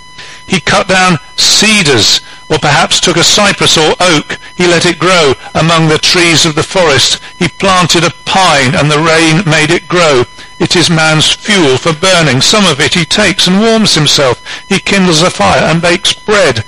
He 0.47 0.59
cut 0.59 0.87
down 0.87 1.19
cedars, 1.37 2.21
or 2.51 2.59
perhaps 2.59 2.99
took 2.99 3.15
a 3.15 3.23
cypress 3.23 3.77
or 3.77 3.95
oak. 3.99 4.37
He 4.55 4.67
let 4.67 4.85
it 4.85 4.99
grow 4.99 5.33
among 5.55 5.87
the 5.87 5.97
trees 5.97 6.45
of 6.45 6.53
the 6.53 6.63
forest. 6.63 7.21
He 7.39 7.47
planted 7.47 8.03
a 8.03 8.13
pine, 8.25 8.75
and 8.75 8.91
the 8.91 8.99
rain 8.99 9.49
made 9.49 9.71
it 9.71 9.87
grow. 9.87 10.25
It 10.59 10.75
is 10.75 10.89
man's 10.89 11.31
fuel 11.31 11.77
for 11.77 11.93
burning. 11.93 12.41
Some 12.41 12.65
of 12.65 12.81
it 12.81 12.93
he 12.93 13.05
takes 13.05 13.47
and 13.47 13.61
warms 13.61 13.95
himself. 13.95 14.43
He 14.67 14.79
kindles 14.79 15.21
a 15.21 15.29
fire 15.29 15.63
and 15.63 15.81
bakes 15.81 16.13
bread. 16.13 16.65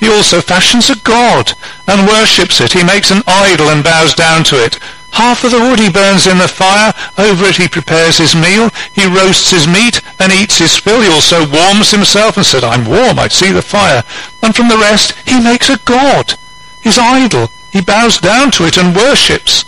He 0.00 0.08
also 0.08 0.40
fashions 0.40 0.90
a 0.90 0.96
god 0.96 1.52
and 1.86 2.08
worships 2.08 2.60
it. 2.60 2.72
He 2.72 2.82
makes 2.82 3.10
an 3.10 3.22
idol 3.26 3.68
and 3.68 3.84
bows 3.84 4.14
down 4.14 4.44
to 4.44 4.56
it. 4.56 4.78
Half 5.12 5.44
of 5.44 5.50
the 5.50 5.60
wood 5.60 5.78
he 5.78 5.90
burns 5.90 6.26
in 6.26 6.38
the 6.38 6.48
fire. 6.48 6.94
Over 7.18 7.46
it 7.46 7.56
he 7.56 7.68
prepares 7.68 8.18
his 8.18 8.34
meal. 8.34 8.70
He 8.92 9.06
roasts 9.06 9.50
his 9.50 9.66
meat 9.66 10.00
and 10.18 10.32
eats 10.32 10.58
his 10.58 10.76
fill. 10.76 11.02
He 11.02 11.08
also 11.08 11.48
warms 11.50 11.90
himself 11.90 12.36
and 12.36 12.46
said, 12.46 12.64
I'm 12.64 12.86
warm, 12.86 13.18
I 13.18 13.28
see 13.28 13.52
the 13.52 13.62
fire. 13.62 14.04
And 14.42 14.54
from 14.54 14.68
the 14.68 14.78
rest 14.78 15.12
he 15.28 15.40
makes 15.40 15.68
a 15.68 15.78
god, 15.78 16.34
his 16.80 16.98
idol. 16.98 17.48
He 17.72 17.80
bows 17.80 18.18
down 18.18 18.50
to 18.52 18.64
it 18.64 18.76
and 18.76 18.94
worships. 18.94 19.64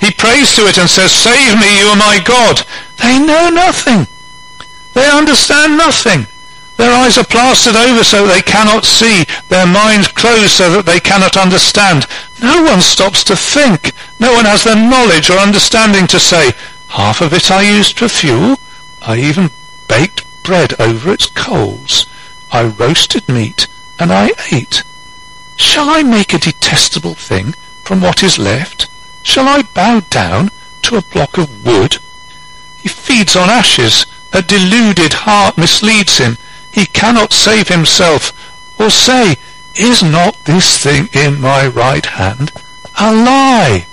He 0.00 0.10
prays 0.10 0.54
to 0.56 0.66
it 0.66 0.78
and 0.78 0.90
says, 0.90 1.12
Save 1.12 1.58
me, 1.60 1.78
you 1.78 1.86
are 1.86 1.96
my 1.96 2.20
God. 2.24 2.62
They 2.98 3.18
know 3.18 3.50
nothing. 3.50 4.06
They 4.92 5.08
understand 5.10 5.76
nothing. 5.76 6.26
Their 6.76 6.92
eyes 6.92 7.18
are 7.18 7.24
plastered 7.24 7.76
over 7.76 8.02
so 8.02 8.26
they 8.26 8.42
cannot 8.42 8.84
see, 8.84 9.24
their 9.48 9.66
minds 9.66 10.08
closed 10.08 10.50
so 10.50 10.70
that 10.72 10.86
they 10.86 10.98
cannot 10.98 11.36
understand. 11.36 12.06
No 12.44 12.62
one 12.62 12.82
stops 12.82 13.24
to 13.24 13.36
think. 13.36 13.92
No 14.20 14.34
one 14.34 14.44
has 14.44 14.64
the 14.64 14.74
knowledge 14.74 15.30
or 15.30 15.38
understanding 15.38 16.06
to 16.08 16.20
say, 16.20 16.52
half 16.88 17.22
of 17.22 17.32
it 17.32 17.50
I 17.50 17.62
used 17.62 17.98
for 17.98 18.08
fuel. 18.08 18.58
I 19.00 19.16
even 19.16 19.50
baked 19.88 20.24
bread 20.42 20.78
over 20.78 21.12
its 21.12 21.26
coals. 21.26 22.06
I 22.52 22.64
roasted 22.64 23.28
meat 23.28 23.66
and 23.98 24.12
I 24.12 24.32
ate. 24.52 24.82
Shall 25.56 25.88
I 25.88 26.02
make 26.02 26.34
a 26.34 26.38
detestable 26.38 27.14
thing 27.14 27.52
from 27.82 28.02
what 28.02 28.22
is 28.22 28.38
left? 28.38 28.88
Shall 29.22 29.48
I 29.48 29.62
bow 29.62 30.00
down 30.10 30.50
to 30.82 30.96
a 30.96 31.02
block 31.02 31.38
of 31.38 31.64
wood? 31.64 31.96
He 32.78 32.90
feeds 32.90 33.34
on 33.36 33.48
ashes. 33.48 34.04
A 34.34 34.42
deluded 34.42 35.12
heart 35.24 35.56
misleads 35.56 36.18
him 36.18 36.36
he 36.74 36.86
cannot 36.86 37.32
save 37.32 37.68
himself, 37.68 38.32
or 38.80 38.90
say, 38.90 39.36
Is 39.76 40.02
not 40.02 40.44
this 40.44 40.78
thing 40.78 41.08
in 41.12 41.40
my 41.40 41.66
right 41.66 42.06
hand 42.06 42.52
a 42.98 43.12
lie? 43.12 43.86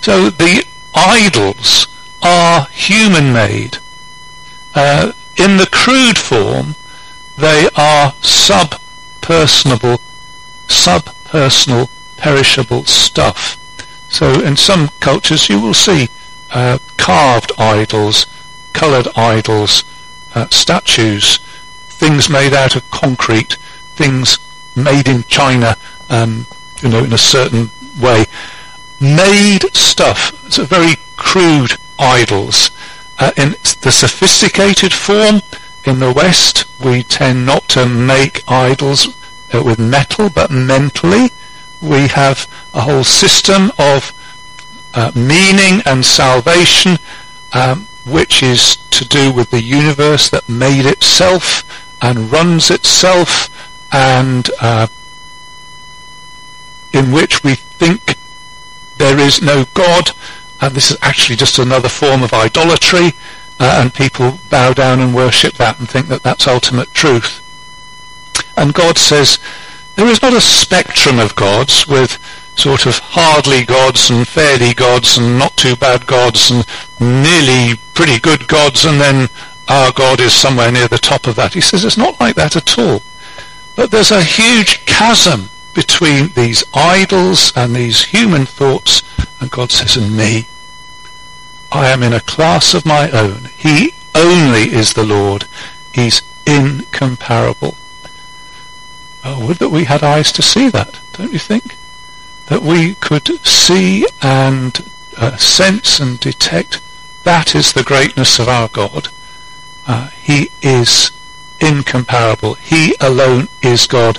So 0.00 0.28
the 0.28 0.64
idols 0.94 1.86
are 2.22 2.66
human-made. 2.66 3.78
Uh, 4.74 5.12
in 5.36 5.56
the 5.56 5.68
crude 5.70 6.18
form, 6.18 6.74
they 7.36 7.68
are 7.76 8.14
sub-personable, 8.20 9.98
sub 10.68 11.04
personal, 11.24 11.88
perishable 12.16 12.84
stuff. 12.84 13.56
So 14.08 14.40
in 14.40 14.56
some 14.56 14.88
cultures 15.00 15.48
you 15.48 15.60
will 15.60 15.74
see 15.74 16.08
uh, 16.52 16.78
carved 16.96 17.52
idols, 17.58 18.26
coloured 18.72 19.08
idols, 19.16 19.84
uh, 20.34 20.48
statues, 20.50 21.38
things 21.88 22.28
made 22.28 22.52
out 22.52 22.76
of 22.76 22.90
concrete, 22.90 23.56
things 23.94 24.38
made 24.76 25.08
in 25.08 25.22
China, 25.24 25.76
um, 26.10 26.46
you 26.82 26.88
know, 26.88 27.04
in 27.04 27.12
a 27.12 27.18
certain 27.18 27.70
way. 28.00 28.26
Made 29.00 29.74
stuff. 29.74 30.32
A 30.58 30.64
very 30.64 30.96
crude 31.16 31.76
idols. 31.98 32.70
Uh, 33.18 33.32
in 33.36 33.50
the 33.82 33.92
sophisticated 33.92 34.92
form, 34.92 35.40
in 35.84 35.98
the 35.98 36.12
West, 36.12 36.64
we 36.82 37.02
tend 37.02 37.44
not 37.44 37.68
to 37.68 37.86
make 37.86 38.42
idols 38.48 39.08
uh, 39.54 39.62
with 39.62 39.78
metal, 39.78 40.30
but 40.30 40.50
mentally. 40.50 41.30
We 41.80 42.08
have 42.08 42.48
a 42.72 42.82
whole 42.82 43.04
system 43.04 43.70
of 43.78 44.12
uh, 44.94 45.12
meaning 45.14 45.82
and 45.84 46.04
salvation, 46.04 46.98
um, 47.52 47.86
which 48.06 48.42
is 48.42 48.76
to 48.76 49.04
do 49.06 49.32
with 49.32 49.50
the 49.50 49.62
universe 49.62 50.30
that 50.30 50.48
made 50.48 50.86
itself 50.86 51.64
and 52.00 52.30
runs 52.30 52.70
itself, 52.70 53.48
and 53.94 54.50
uh, 54.60 54.88
in 56.92 57.12
which 57.12 57.44
we 57.44 57.54
think 57.54 58.16
there 58.98 59.18
is 59.18 59.40
no 59.40 59.66
God, 59.72 60.10
and 60.60 60.74
this 60.74 60.90
is 60.90 60.98
actually 61.00 61.36
just 61.36 61.60
another 61.60 61.88
form 61.88 62.24
of 62.24 62.32
idolatry, 62.32 63.12
uh, 63.60 63.78
and 63.80 63.94
people 63.94 64.40
bow 64.50 64.72
down 64.72 64.98
and 64.98 65.14
worship 65.14 65.54
that 65.54 65.78
and 65.78 65.88
think 65.88 66.08
that 66.08 66.24
that's 66.24 66.48
ultimate 66.48 66.92
truth. 66.92 67.40
And 68.56 68.74
God 68.74 68.98
says 68.98 69.38
there 69.94 70.08
is 70.08 70.22
not 70.22 70.32
a 70.32 70.40
spectrum 70.40 71.20
of 71.20 71.36
gods 71.36 71.86
with 71.86 72.18
sort 72.56 72.86
of 72.86 72.98
hardly 72.98 73.64
gods 73.64 74.10
and 74.10 74.26
fairly 74.26 74.74
gods 74.74 75.16
and 75.18 75.38
not 75.38 75.56
too 75.56 75.76
bad 75.76 76.04
gods 76.06 76.50
and 76.50 76.66
nearly 77.00 77.78
pretty 77.94 78.18
good 78.18 78.46
gods 78.48 78.84
and 78.84 79.00
then 79.00 79.28
our 79.68 79.92
God 79.92 80.20
is 80.20 80.32
somewhere 80.32 80.70
near 80.70 80.88
the 80.88 80.98
top 80.98 81.26
of 81.26 81.36
that. 81.36 81.54
He 81.54 81.60
says 81.60 81.84
it's 81.84 81.96
not 81.96 82.18
like 82.20 82.34
that 82.36 82.56
at 82.56 82.78
all. 82.78 83.02
But 83.76 83.90
there's 83.90 84.12
a 84.12 84.22
huge 84.22 84.86
chasm 84.86 85.50
between 85.74 86.28
these 86.28 86.64
idols 86.72 87.52
and 87.56 87.74
these 87.74 88.04
human 88.04 88.46
thoughts 88.46 89.02
and 89.40 89.50
God 89.50 89.70
says, 89.70 89.96
and 89.96 90.16
me. 90.16 90.48
I 91.70 91.88
am 91.88 92.02
in 92.02 92.14
a 92.14 92.20
class 92.20 92.72
of 92.72 92.86
my 92.86 93.10
own. 93.10 93.50
He 93.56 93.92
only 94.14 94.72
is 94.72 94.94
the 94.94 95.04
Lord. 95.04 95.46
He's 95.92 96.22
incomparable. 96.46 97.76
Oh, 99.22 99.46
would 99.46 99.58
that 99.58 99.70
we 99.70 99.84
had 99.84 100.02
eyes 100.02 100.32
to 100.32 100.42
see 100.42 100.70
that, 100.70 101.00
don't 101.12 101.32
you 101.32 101.38
think? 101.38 101.76
That 102.46 102.62
we 102.62 102.94
could 102.94 103.44
see 103.44 104.06
and 104.22 104.90
uh, 105.16 105.36
sense 105.36 106.00
and 106.00 106.18
detect 106.20 106.80
that 107.24 107.54
is 107.54 107.72
the 107.72 107.82
greatness 107.82 108.38
of 108.38 108.48
our 108.48 108.68
God. 108.68 109.08
Uh, 109.86 110.08
he 110.08 110.50
is 110.62 111.10
incomparable. 111.60 112.54
He 112.54 112.94
alone 113.00 113.48
is 113.62 113.86
God. 113.86 114.18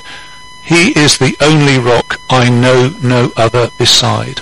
He 0.62 0.98
is 0.98 1.18
the 1.18 1.36
only 1.42 1.78
rock. 1.78 2.20
I 2.30 2.50
know 2.50 2.94
no 3.02 3.32
other 3.36 3.72
beside. 3.78 4.42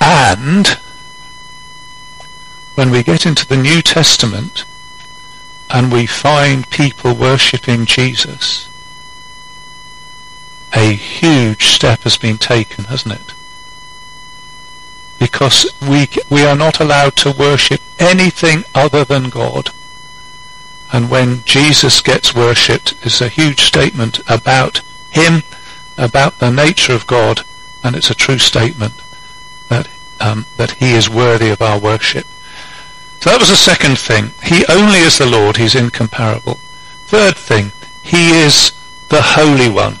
And 0.00 0.66
when 2.74 2.90
we 2.90 3.02
get 3.02 3.26
into 3.26 3.46
the 3.46 3.56
New 3.56 3.82
Testament 3.82 4.64
and 5.68 5.92
we 5.92 6.06
find 6.06 6.68
people 6.70 7.14
worshipping 7.14 7.84
Jesus, 7.86 8.68
a 10.72 10.92
huge 10.92 11.66
step 11.66 12.02
has 12.02 12.16
been 12.16 12.38
taken, 12.38 12.84
hasn't 12.84 13.14
it? 13.14 13.34
Because 15.20 15.66
we, 15.80 16.08
we 16.28 16.44
are 16.44 16.56
not 16.56 16.80
allowed 16.80 17.14
to 17.16 17.30
worship 17.30 17.80
anything 18.00 18.64
other 18.74 19.04
than 19.04 19.28
God. 19.28 19.70
And 20.92 21.08
when 21.08 21.44
Jesus 21.44 22.00
gets 22.00 22.34
worshipped, 22.34 22.94
it's 23.02 23.20
a 23.20 23.28
huge 23.28 23.60
statement 23.60 24.18
about 24.28 24.80
him, 25.10 25.44
about 25.96 26.38
the 26.40 26.50
nature 26.50 26.94
of 26.94 27.06
God, 27.06 27.42
and 27.84 27.94
it's 27.94 28.10
a 28.10 28.14
true 28.14 28.38
statement 28.38 28.94
that 29.68 29.88
um, 30.20 30.46
that 30.56 30.72
he 30.72 30.92
is 30.92 31.08
worthy 31.08 31.48
of 31.48 31.62
our 31.62 31.78
worship. 31.78 32.26
So 33.20 33.30
that 33.30 33.40
was 33.40 33.50
the 33.50 33.56
second 33.56 33.98
thing. 33.98 34.32
He 34.42 34.64
only 34.66 34.98
is 34.98 35.18
the 35.18 35.26
Lord. 35.26 35.56
He's 35.56 35.74
incomparable. 35.74 36.54
Third 37.06 37.36
thing, 37.36 37.72
he 38.02 38.30
is 38.30 38.72
the 39.08 39.22
Holy 39.22 39.68
One. 39.68 39.98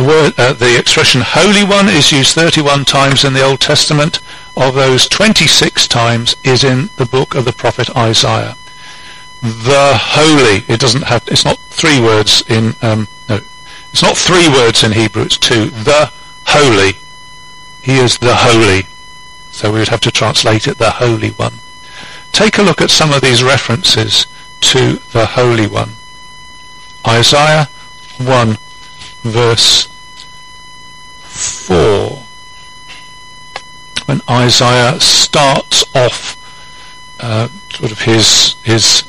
The 0.00 0.06
word, 0.06 0.32
uh, 0.38 0.54
the 0.54 0.78
expression 0.78 1.20
Holy 1.22 1.62
One 1.62 1.86
is 1.86 2.10
used 2.10 2.34
31 2.34 2.86
times 2.86 3.22
in 3.22 3.34
the 3.34 3.44
Old 3.44 3.60
Testament. 3.60 4.20
Of 4.56 4.74
those, 4.74 5.06
26 5.06 5.86
times 5.88 6.36
is 6.42 6.64
in 6.64 6.88
the 6.96 7.04
book 7.04 7.34
of 7.34 7.44
the 7.44 7.52
prophet 7.52 7.94
Isaiah. 7.94 8.56
The 9.42 9.92
Holy. 10.00 10.64
It 10.72 10.80
doesn't 10.80 11.02
have. 11.02 11.28
It's 11.28 11.44
not 11.44 11.58
three 11.58 12.00
words 12.00 12.42
in. 12.48 12.74
Um, 12.80 13.08
no, 13.28 13.40
it's 13.92 14.02
not 14.02 14.16
three 14.16 14.48
words 14.48 14.82
in 14.82 14.92
Hebrew. 14.92 15.24
It's 15.24 15.36
two. 15.36 15.66
The 15.68 16.10
Holy 16.46 16.94
he 17.82 17.98
is 17.98 18.16
the 18.16 18.36
Holy. 18.36 18.86
So 19.50 19.70
we 19.70 19.80
would 19.80 19.88
have 19.88 20.00
to 20.00 20.10
translate 20.10 20.66
it 20.66 20.78
the 20.78 20.92
Holy 20.92 21.32
One. 21.32 21.60
Take 22.32 22.56
a 22.56 22.62
look 22.62 22.80
at 22.80 22.88
some 22.88 23.12
of 23.12 23.20
these 23.20 23.42
references 23.42 24.26
to 24.60 24.94
the 25.12 25.26
Holy 25.26 25.66
One. 25.66 25.90
Isaiah 27.06 27.68
1 28.16 28.56
verse 29.22 29.86
4. 31.66 32.24
When 34.06 34.20
Isaiah 34.28 34.98
starts 35.00 35.84
off 35.94 36.36
uh, 37.20 37.48
sort 37.70 37.92
of 37.92 38.00
his 38.00 38.56
his 38.62 39.04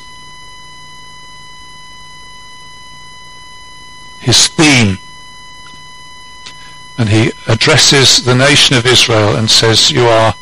his 4.20 4.48
theme 4.48 4.98
and 6.98 7.08
he 7.08 7.32
addresses 7.48 8.24
the 8.24 8.34
nation 8.34 8.76
of 8.76 8.86
Israel 8.86 9.34
and 9.34 9.50
says, 9.50 9.90
You 9.90 10.06
are 10.06 10.36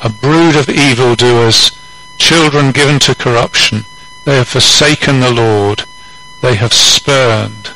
a 0.00 0.08
brood 0.08 0.54
of 0.54 0.68
evildoers, 0.68 1.76
children 2.18 2.72
given 2.72 3.00
to 3.00 3.14
corruption. 3.14 3.84
They 4.24 4.36
have 4.36 4.48
forsaken 4.48 5.20
the 5.20 5.32
Lord. 5.32 5.84
They 6.40 6.54
have 6.54 6.72
spurned 6.72 7.70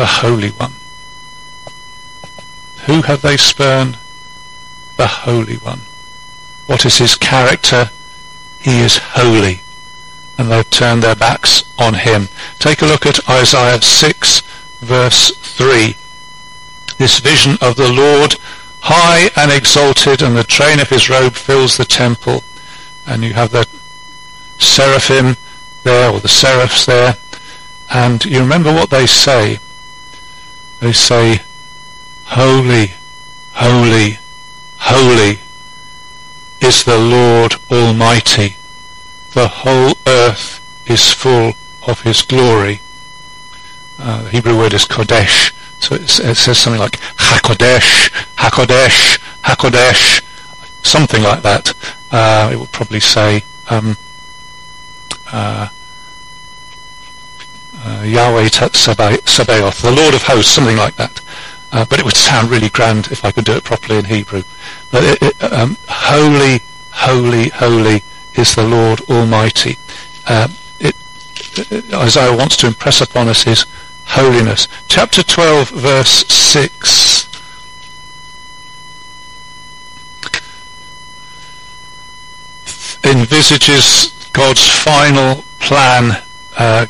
the 0.00 0.06
Holy 0.06 0.48
One. 0.48 0.72
Who 2.86 3.02
have 3.02 3.20
they 3.20 3.36
spurned? 3.36 3.98
The 4.96 5.06
Holy 5.06 5.56
One. 5.56 5.80
What 6.64 6.86
is 6.86 6.96
his 6.96 7.16
character? 7.16 7.90
He 8.62 8.80
is 8.80 8.96
holy. 8.96 9.60
And 10.38 10.50
they've 10.50 10.70
turned 10.70 11.02
their 11.02 11.14
backs 11.14 11.70
on 11.78 11.92
him. 11.92 12.28
Take 12.58 12.80
a 12.80 12.86
look 12.86 13.04
at 13.04 13.28
Isaiah 13.28 13.82
6 13.82 14.40
verse 14.80 15.32
3 15.36 15.94
this 16.96 17.20
vision 17.20 17.58
of 17.60 17.76
the 17.76 17.92
Lord 17.92 18.36
high 18.80 19.28
and 19.36 19.52
exalted 19.52 20.22
and 20.22 20.34
the 20.34 20.44
train 20.44 20.80
of 20.80 20.88
his 20.88 21.10
robe 21.10 21.34
fills 21.34 21.76
the 21.76 21.84
temple 21.84 22.42
and 23.06 23.22
you 23.22 23.34
have 23.34 23.50
the 23.50 23.68
seraphim 24.56 25.36
there 25.82 26.10
or 26.10 26.20
the 26.20 26.28
seraphs 26.28 26.86
there 26.86 27.16
and 27.90 28.24
you 28.24 28.40
remember 28.40 28.72
what 28.72 28.88
they 28.88 29.06
say 29.06 29.58
they 30.80 30.92
say 30.92 31.42
holy 32.24 32.92
holy 33.52 34.18
holy 34.78 35.38
is 36.60 36.84
the 36.84 36.98
Lord 36.98 37.54
Almighty. 37.70 38.56
The 39.32 39.48
whole 39.48 39.94
earth 40.06 40.60
is 40.90 41.12
full 41.12 41.52
of 41.86 42.02
his 42.02 42.22
glory. 42.22 42.80
Uh, 43.98 44.22
the 44.22 44.30
Hebrew 44.30 44.56
word 44.56 44.74
is 44.74 44.84
kodesh. 44.84 45.52
So 45.78 45.94
it, 45.94 46.02
it 46.02 46.36
says 46.36 46.58
something 46.58 46.80
like 46.80 46.98
Hakodesh, 47.16 48.10
Hakodesh, 48.36 49.18
Hakodesh, 49.42 50.22
something 50.84 51.22
like 51.22 51.42
that. 51.42 51.74
Uh, 52.10 52.50
it 52.52 52.58
would 52.58 52.72
probably 52.72 53.00
say 53.00 53.44
um, 53.70 53.96
uh, 55.32 55.68
uh, 57.84 58.02
Yahweh 58.04 58.48
Sabaoth, 58.48 59.82
the 59.82 59.90
Lord 59.90 60.14
of 60.14 60.22
Hosts, 60.22 60.52
something 60.52 60.76
like 60.76 60.96
that. 60.96 61.20
Uh, 61.72 61.84
but 61.88 61.98
it 61.98 62.04
would 62.04 62.16
sound 62.16 62.50
really 62.50 62.68
grand 62.68 63.08
if 63.08 63.24
I 63.24 63.30
could 63.32 63.44
do 63.44 63.52
it 63.52 63.64
properly 63.64 63.98
in 63.98 64.04
Hebrew. 64.06 64.42
But 64.90 65.04
it, 65.04 65.22
it, 65.22 65.52
um, 65.52 65.76
holy, 65.88 66.62
holy, 66.90 67.48
holy 67.50 68.02
is 68.34 68.54
the 68.54 68.66
Lord 68.66 69.00
Almighty. 69.02 69.76
Uh, 70.26 70.48
it, 70.80 70.96
Isaiah 71.94 72.36
wants 72.36 72.56
to 72.58 72.66
impress 72.66 73.00
upon 73.00 73.28
us 73.28 73.44
his 73.44 73.66
holiness. 74.06 74.66
Chapter 74.88 75.22
12, 75.22 75.70
verse 75.70 76.26
6. 76.26 77.28
envisages 83.02 84.12
God's 84.32 84.68
final 84.68 85.42
plan 85.58 86.22
uh, 86.56 86.86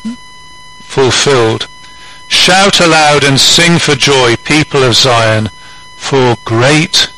fulfilled. 0.90 1.68
Shout 2.26 2.80
aloud 2.80 3.22
and 3.24 3.38
sing 3.38 3.78
for 3.78 3.94
joy, 3.94 4.36
people 4.36 4.82
of 4.82 4.94
Zion, 4.94 5.48
for 5.96 6.36
great 6.44 7.12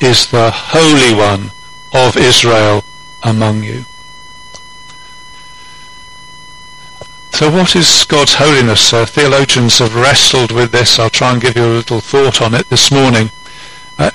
is 0.00 0.30
the 0.30 0.50
Holy 0.50 1.14
One 1.14 1.50
of 1.92 2.16
Israel 2.16 2.84
among 3.22 3.64
you. 3.64 3.84
So 7.32 7.50
what 7.50 7.76
is 7.76 8.06
God's 8.08 8.34
holiness? 8.34 8.92
Uh, 8.92 9.04
theologians 9.04 9.78
have 9.78 9.94
wrestled 9.94 10.52
with 10.52 10.72
this. 10.72 10.98
I'll 10.98 11.10
try 11.10 11.32
and 11.32 11.42
give 11.42 11.56
you 11.56 11.64
a 11.64 11.78
little 11.80 12.00
thought 12.00 12.40
on 12.40 12.54
it 12.54 12.68
this 12.70 12.90
morning. 12.90 13.30
Uh, 13.98 14.10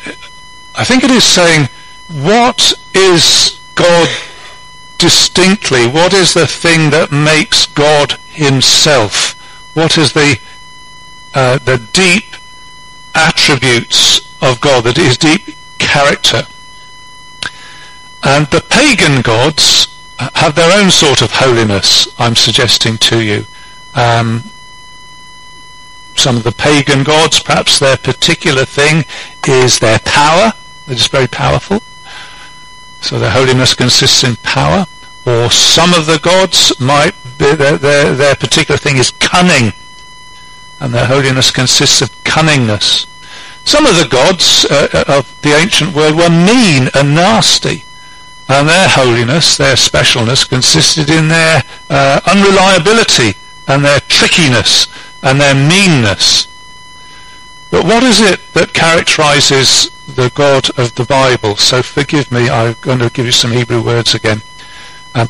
I 0.76 0.84
think 0.86 1.04
it 1.04 1.12
is 1.12 1.24
saying, 1.24 1.70
what 2.08 2.74
is 2.94 3.60
God 3.76 4.10
distinctly? 4.98 5.88
What 5.88 6.14
is 6.14 6.34
the 6.34 6.48
thing 6.48 6.90
that 6.92 7.12
makes 7.12 7.66
God 7.66 8.18
himself? 8.42 9.38
What 9.76 9.98
is 9.98 10.14
the 10.14 10.40
uh, 11.34 11.58
the 11.60 11.78
deep 11.94 12.36
attributes 13.16 14.28
of 14.42 14.60
God, 14.60 14.84
that 14.86 14.98
is 14.98 15.18
deep 15.18 15.56
character? 15.78 16.44
And 18.24 18.48
the 18.48 18.62
pagan 18.62 19.22
gods 19.22 19.88
have 20.36 20.56
their 20.56 20.78
own 20.80 20.92
sort 20.92 21.22
of 21.22 21.32
holiness, 21.32 22.14
I'm 22.20 22.36
suggesting 22.36 22.98
to 22.98 23.22
you. 23.22 23.46
Um, 23.96 24.44
some 26.16 26.38
of 26.38 26.44
the 26.44 26.52
pagan 26.52 27.04
gods, 27.04 27.40
perhaps 27.40 27.80
their 27.80 27.98
particular 27.98 28.66
thing 28.66 29.06
is 29.48 29.80
their 29.80 30.00
power. 30.00 30.54
It 30.88 30.98
is 31.00 31.08
very 31.08 31.28
powerful. 31.28 31.82
So 33.02 33.18
their 33.18 33.32
holiness 33.32 33.74
consists 33.74 34.24
in 34.24 34.36
power. 34.38 34.86
Or 35.26 35.50
some 35.50 35.94
of 35.94 36.06
the 36.06 36.20
gods 36.20 36.80
might, 36.80 37.16
their, 37.42 37.78
their, 37.78 38.14
their 38.14 38.36
particular 38.36 38.78
thing 38.78 38.98
is 38.98 39.12
cunning. 39.12 39.74
And 40.80 40.94
their 40.94 41.06
holiness 41.06 41.52
consists 41.52 42.02
of 42.02 42.10
cunningness. 42.24 43.08
Some 43.66 43.86
of 43.86 43.96
the 43.96 44.08
gods 44.10 44.66
uh, 44.66 45.04
of 45.08 45.42
the 45.42 45.52
ancient 45.52 45.96
world 45.96 46.16
were 46.16 46.30
mean 46.30 46.90
and 46.94 47.14
nasty. 47.14 47.84
And 48.50 48.68
their 48.68 48.90
holiness, 48.90 49.58
their 49.58 49.76
specialness, 49.76 50.48
consisted 50.48 51.10
in 51.10 51.28
their 51.28 51.64
uh, 51.90 52.20
unreliability 52.26 53.38
and 53.68 53.86
their 53.86 54.00
trickiness 54.02 54.88
and 55.22 55.40
their 55.40 55.56
meanness. 55.56 56.48
But 57.70 57.86
what 57.86 58.04
is 58.04 58.20
it 58.20 58.42
that 58.54 58.74
characterizes 58.74 59.90
the 60.06 60.30
God 60.36 60.70
of 60.78 60.96
the 60.96 61.06
Bible? 61.06 61.56
So 61.56 61.82
forgive 61.82 62.32
me, 62.32 62.50
I'm 62.50 62.76
going 62.82 63.00
to 63.00 63.10
give 63.10 63.26
you 63.26 63.32
some 63.32 63.52
Hebrew 63.52 63.82
words 63.82 64.14
again. 64.14 64.42
Um, 65.16 65.30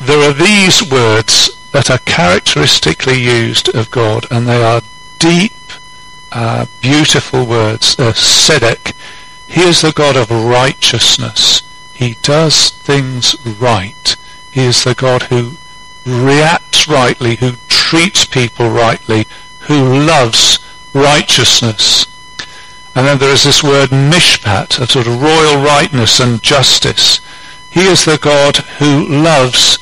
there 0.00 0.28
are 0.28 0.32
these 0.32 0.82
words 0.90 1.56
that 1.72 1.90
are 1.90 1.98
characteristically 1.98 3.20
used 3.20 3.74
of 3.74 3.90
God, 3.90 4.26
and 4.30 4.46
they 4.46 4.62
are 4.62 4.82
deep, 5.18 5.52
uh, 6.32 6.66
beautiful 6.80 7.44
words. 7.44 7.98
Uh, 7.98 8.12
he 9.46 9.62
is 9.62 9.82
the 9.82 9.92
God 9.94 10.16
of 10.16 10.30
righteousness. 10.30 11.62
He 11.92 12.16
does 12.22 12.70
things 12.70 13.36
right. 13.44 14.16
He 14.50 14.62
is 14.62 14.84
the 14.84 14.94
God 14.94 15.24
who 15.24 15.56
reacts 16.06 16.88
rightly, 16.88 17.36
who 17.36 17.52
treats 17.68 18.24
people 18.24 18.70
rightly, 18.70 19.26
who 19.60 19.98
loves 20.06 20.58
righteousness. 20.94 22.06
And 22.94 23.06
then 23.06 23.18
there 23.18 23.32
is 23.32 23.44
this 23.44 23.62
word 23.62 23.90
mishpat, 23.90 24.80
a 24.80 24.86
sort 24.86 25.06
of 25.06 25.22
royal 25.22 25.62
rightness 25.62 26.20
and 26.20 26.42
justice. 26.42 27.20
He 27.70 27.82
is 27.82 28.04
the 28.04 28.18
God 28.18 28.56
who 28.56 29.06
loves 29.06 29.78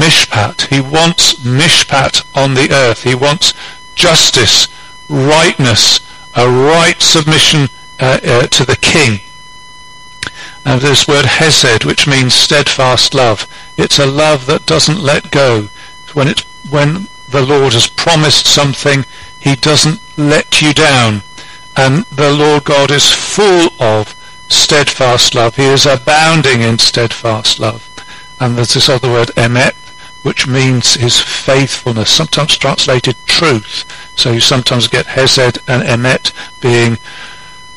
mishpat. 0.00 0.68
He 0.68 0.80
wants 0.80 1.34
mishpat 1.34 2.24
on 2.36 2.54
the 2.54 2.70
earth. 2.70 3.02
He 3.02 3.14
wants 3.14 3.52
justice, 3.94 4.68
rightness, 5.08 6.00
a 6.34 6.48
right 6.48 7.00
submission 7.00 7.68
uh, 8.00 8.20
uh, 8.22 8.46
to 8.46 8.64
the 8.64 8.76
king. 8.76 9.20
And 10.64 10.80
this 10.80 11.08
word 11.08 11.24
hesed, 11.24 11.84
which 11.84 12.06
means 12.06 12.34
steadfast 12.34 13.14
love. 13.14 13.46
It's 13.76 13.98
a 13.98 14.06
love 14.06 14.46
that 14.46 14.66
doesn't 14.66 15.00
let 15.00 15.30
go. 15.30 15.68
When 16.12 16.28
it's 16.28 16.44
when 16.70 17.08
the 17.28 17.44
Lord 17.44 17.72
has 17.72 17.86
promised 17.86 18.46
something, 18.46 19.04
He 19.40 19.54
doesn't 19.54 20.00
let 20.18 20.60
you 20.60 20.74
down. 20.74 21.22
And 21.76 22.04
the 22.06 22.32
Lord 22.32 22.64
God 22.64 22.90
is 22.90 23.10
full 23.10 23.70
of 23.80 24.14
steadfast 24.48 25.34
love. 25.34 25.56
He 25.56 25.64
is 25.64 25.86
abounding 25.86 26.60
in 26.60 26.78
steadfast 26.78 27.60
love. 27.60 27.88
And 28.40 28.56
there's 28.56 28.74
this 28.74 28.88
other 28.88 29.10
word, 29.10 29.28
emet, 29.36 29.74
which 30.28 30.46
means 30.46 30.92
his 30.92 31.18
faithfulness, 31.18 32.10
sometimes 32.10 32.58
translated 32.58 33.16
truth. 33.24 33.86
So 34.14 34.30
you 34.30 34.40
sometimes 34.40 34.86
get 34.86 35.06
hesed 35.06 35.58
and 35.66 35.82
emet 35.82 36.34
being 36.60 36.98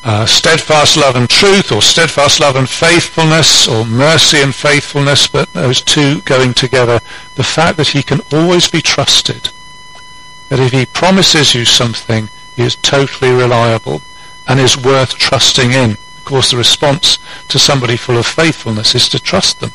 uh, 0.03 0.25
steadfast 0.25 0.97
love 0.97 1.15
and 1.15 1.29
truth, 1.29 1.71
or 1.71 1.81
steadfast 1.81 2.41
love 2.41 2.57
and 2.57 2.67
faithfulness, 2.67 3.69
or 3.69 3.85
mercy 3.85 4.41
and 4.41 4.53
faithfulness, 4.53 5.27
but 5.27 5.53
those 5.53 5.81
two 5.81 6.19
going 6.23 6.53
together. 6.53 6.99
The 7.35 7.43
fact 7.45 7.77
that 7.77 7.87
he 7.87 8.03
can 8.03 8.19
always 8.33 8.69
be 8.69 8.81
trusted. 8.81 9.47
That 10.49 10.59
if 10.59 10.73
he 10.73 10.85
promises 10.85 11.55
you 11.55 11.63
something, 11.63 12.27
he 12.57 12.63
is 12.63 12.75
totally 12.75 13.31
reliable 13.31 14.01
and 14.45 14.59
is 14.59 14.75
worth 14.75 15.17
trusting 15.17 15.71
in. 15.71 15.91
Of 15.91 16.25
course, 16.25 16.51
the 16.51 16.57
response 16.57 17.17
to 17.47 17.57
somebody 17.57 17.95
full 17.95 18.17
of 18.17 18.25
faithfulness 18.25 18.93
is 18.93 19.07
to 19.07 19.19
trust 19.21 19.61
them. 19.61 19.71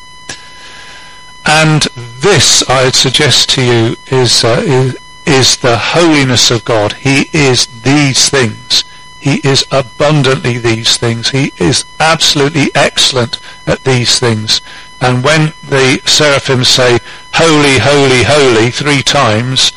And 1.49 1.83
this, 1.83 2.69
I 2.69 2.85
would 2.85 2.95
suggest 2.95 3.51
to 3.51 3.63
you, 3.63 3.97
is, 4.07 4.43
uh, 4.45 4.63
is, 4.65 4.97
is 5.27 5.57
the 5.57 5.79
holiness 5.79 6.51
of 6.51 6.65
God. 6.65 6.95
He 6.95 7.31
is 7.33 7.67
these 7.83 8.29
things. 8.29 8.85
He 9.21 9.41
is 9.49 9.65
abundantly 9.71 10.59
these 10.59 10.97
things. 10.97 11.31
He 11.31 11.53
is 11.59 11.85
absolutely 11.99 12.71
excellent 12.75 13.41
at 13.67 13.85
these 13.85 14.19
things. 14.19 14.61
And 15.01 15.23
when 15.23 15.53
the 15.63 16.01
seraphim 16.05 16.65
say, 16.65 16.99
Holy, 17.35 17.79
Holy, 17.79 18.23
Holy, 18.25 18.71
three 18.71 19.03
times, 19.03 19.73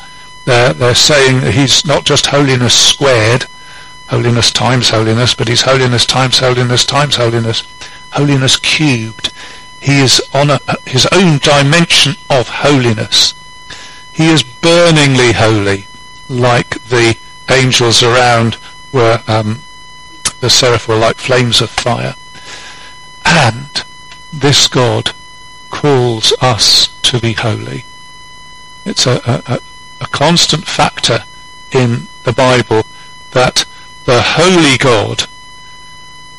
they're, 0.45 0.73
they're 0.73 0.95
saying 0.95 1.41
that 1.41 1.53
he's 1.53 1.85
not 1.85 2.05
just 2.05 2.27
holiness 2.27 2.73
squared, 2.73 3.45
holiness 4.07 4.51
times 4.51 4.89
holiness, 4.89 5.33
but 5.35 5.47
he's 5.47 5.61
holiness 5.61 6.05
times 6.05 6.39
holiness 6.39 6.85
times 6.85 7.17
holiness, 7.17 7.63
holiness 8.11 8.57
cubed. 8.57 9.31
He 9.81 9.99
is 9.99 10.21
on 10.33 10.49
a, 10.49 10.59
his 10.85 11.07
own 11.11 11.37
dimension 11.39 12.15
of 12.29 12.49
holiness. 12.49 13.33
He 14.13 14.27
is 14.27 14.43
burningly 14.43 15.31
holy, 15.33 15.87
like 16.27 16.83
the 16.83 17.17
angels 17.49 18.03
around 18.03 18.57
were 18.91 19.23
um, 19.27 19.61
the 20.39 20.49
seraph 20.49 20.87
were 20.87 20.97
like 20.97 21.17
flames 21.17 21.61
of 21.61 21.69
fire. 21.69 22.15
And 23.25 23.83
this 24.33 24.67
God 24.67 25.11
calls 25.69 26.33
us 26.41 26.87
to 27.03 27.19
be 27.19 27.33
holy. 27.33 27.85
It's 28.85 29.05
a, 29.05 29.21
a, 29.25 29.59
a 30.01 30.07
constant 30.07 30.65
factor 30.65 31.23
in 31.71 32.07
the 32.23 32.33
Bible 32.33 32.83
that 33.31 33.65
the 34.05 34.21
holy 34.21 34.77
God 34.77 35.27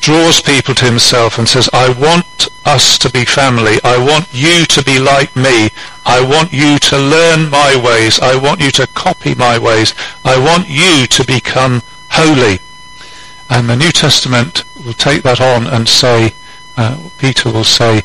draws 0.01 0.41
people 0.41 0.75
to 0.75 0.85
himself 0.85 1.39
and 1.39 1.49
says, 1.49 1.69
I 1.73 1.93
want 1.93 2.49
us 2.65 2.99
to 2.99 3.11
be 3.11 3.25
family. 3.25 3.79
I 3.85 3.99
want 3.99 4.29
you 4.33 4.65
to 4.67 4.83
be 4.83 4.99
like 4.99 5.37
me. 5.37 5.71
I 6.05 6.21
want 6.23 6.53
you 6.53 6.79
to 6.79 6.97
learn 6.99 7.51
my 7.51 7.81
ways. 7.83 8.19
I 8.19 8.37
want 8.37 8.61
you 8.61 8.71
to 8.73 8.87
copy 8.89 9.35
my 9.35 9.59
ways. 9.59 9.95
I 10.25 10.39
want 10.39 10.69
you 10.69 11.07
to 11.07 11.25
become 11.25 11.83
holy. 12.11 12.61
And 13.49 13.69
the 13.69 13.77
New 13.77 13.93
Testament 13.93 14.65
will 14.85 14.95
take 14.95 15.23
that 15.23 15.41
on 15.41 15.67
and 15.67 15.89
say, 15.89 16.35
uh, 16.77 17.11
Peter 17.19 17.51
will 17.51 17.65
say, 17.65 18.03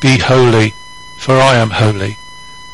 be 0.00 0.18
holy, 0.18 0.70
for 1.16 1.34
I 1.34 1.56
am 1.56 1.70
holy. 1.70 2.18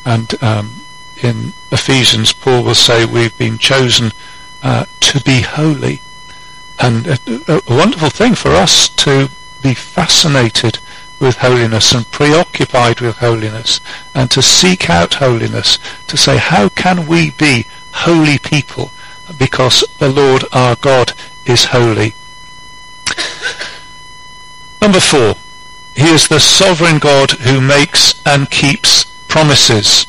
And 0.05 0.43
um, 0.43 0.81
in 1.23 1.53
Ephesians, 1.71 2.33
Paul 2.33 2.65
will 2.65 2.75
say, 2.75 3.05
we've 3.05 3.37
been 3.39 3.59
chosen 3.59 4.11
uh, 4.63 4.87
to 5.01 5.21
be 5.23 5.43
holy. 5.43 6.01
And 6.79 7.07
a, 7.07 7.19
a, 7.49 7.63
wonderful 7.69 8.11
thing 8.11 8.35
for 8.35 8.51
us 8.51 8.89
to 8.89 9.31
be 9.63 9.75
fascinated 9.75 10.79
with 11.21 11.37
holiness 11.37 11.93
and 11.93 12.11
preoccupied 12.11 13.01
with 13.01 13.19
holiness 13.19 13.81
and 14.15 14.31
to 14.33 14.43
seek 14.43 14.91
out 14.91 15.15
holiness, 15.15 15.79
to 16.09 16.17
say, 16.17 16.37
how 16.37 16.69
can 16.69 17.07
we 17.07 17.31
be 17.31 17.67
holy 17.93 18.39
people? 18.39 18.91
because 19.39 19.85
the 19.99 20.09
Lord 20.09 20.45
our 20.53 20.77
God 20.77 21.13
is 21.47 21.67
holy. 21.67 22.15
Number 24.81 25.01
four, 25.01 25.35
he 25.97 26.11
is 26.11 26.29
the 26.29 26.41
sovereign 26.41 26.99
God 26.99 27.31
who 27.33 27.61
makes 27.61 28.21
and 28.27 28.51
keeps 28.51 29.05
promises. 29.29 30.07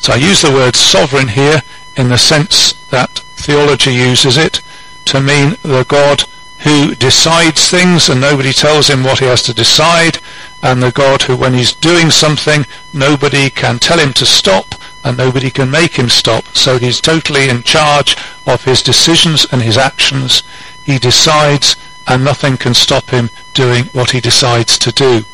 So 0.00 0.12
I 0.12 0.16
use 0.16 0.42
the 0.42 0.52
word 0.52 0.76
sovereign 0.76 1.28
here 1.28 1.62
in 1.96 2.08
the 2.08 2.18
sense 2.18 2.72
that 2.90 3.18
theology 3.36 3.92
uses 3.92 4.36
it 4.36 4.62
to 5.06 5.20
mean 5.20 5.56
the 5.62 5.84
God 5.88 6.24
who 6.60 6.94
decides 6.94 7.70
things 7.70 8.08
and 8.08 8.20
nobody 8.20 8.52
tells 8.52 8.88
him 8.88 9.02
what 9.02 9.18
he 9.18 9.24
has 9.24 9.42
to 9.42 9.54
decide 9.54 10.18
and 10.62 10.82
the 10.82 10.92
God 10.92 11.22
who 11.22 11.36
when 11.36 11.54
he's 11.54 11.72
doing 11.72 12.10
something 12.10 12.66
nobody 12.92 13.48
can 13.48 13.78
tell 13.78 13.98
him 13.98 14.12
to 14.12 14.26
stop 14.26 14.74
and 15.02 15.16
nobody 15.16 15.50
can 15.50 15.70
make 15.70 15.94
him 15.94 16.10
stop. 16.10 16.46
So 16.48 16.76
he's 16.76 17.00
totally 17.00 17.48
in 17.48 17.62
charge 17.62 18.16
of 18.46 18.64
his 18.64 18.82
decisions 18.82 19.46
and 19.50 19.62
his 19.62 19.78
actions. 19.78 20.42
He 20.84 20.98
decides 20.98 21.76
and 22.06 22.24
nothing 22.24 22.56
can 22.56 22.74
stop 22.74 23.10
him 23.10 23.30
doing 23.54 23.84
what 23.86 24.10
he 24.10 24.20
decides 24.20 24.78
to 24.80 24.92
do. 24.92 25.24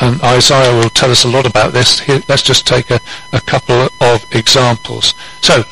And 0.00 0.20
Isaiah 0.22 0.74
will 0.74 0.90
tell 0.90 1.10
us 1.10 1.24
a 1.24 1.28
lot 1.28 1.46
about 1.46 1.72
this. 1.72 2.00
Here, 2.00 2.20
let's 2.28 2.42
just 2.42 2.66
take 2.66 2.90
a, 2.90 3.00
a 3.32 3.40
couple 3.40 3.88
of 4.00 4.26
examples. 4.34 5.14
So, 5.40 5.62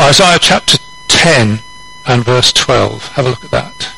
Isaiah 0.00 0.38
chapter 0.38 0.78
10 1.08 1.60
and 2.06 2.24
verse 2.24 2.52
12. 2.52 3.08
Have 3.12 3.26
a 3.26 3.30
look 3.30 3.44
at 3.44 3.50
that. 3.50 3.96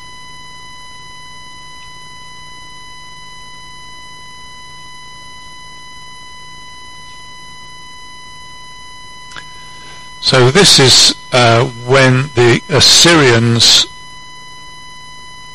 So 10.21 10.51
this 10.51 10.81
is 10.81 11.15
uh, 11.33 11.67
when 11.67 12.31
the 12.35 12.63
Assyrians 12.69 13.87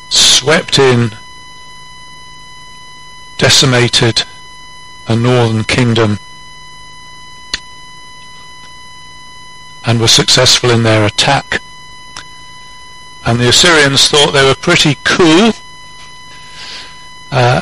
swept 0.09 0.77
in, 0.77 1.15
decimated 3.37 4.23
a 5.07 5.15
northern 5.15 5.63
kingdom 5.63 6.19
and 9.83 9.99
were 9.99 10.07
successful 10.07 10.69
in 10.69 10.83
their 10.83 11.03
attack. 11.03 11.61
And 13.29 13.39
the 13.39 13.49
Assyrians 13.49 14.07
thought 14.07 14.31
they 14.31 14.43
were 14.43 14.55
pretty 14.55 14.97
cool. 15.03 15.51
Uh, 17.31 17.61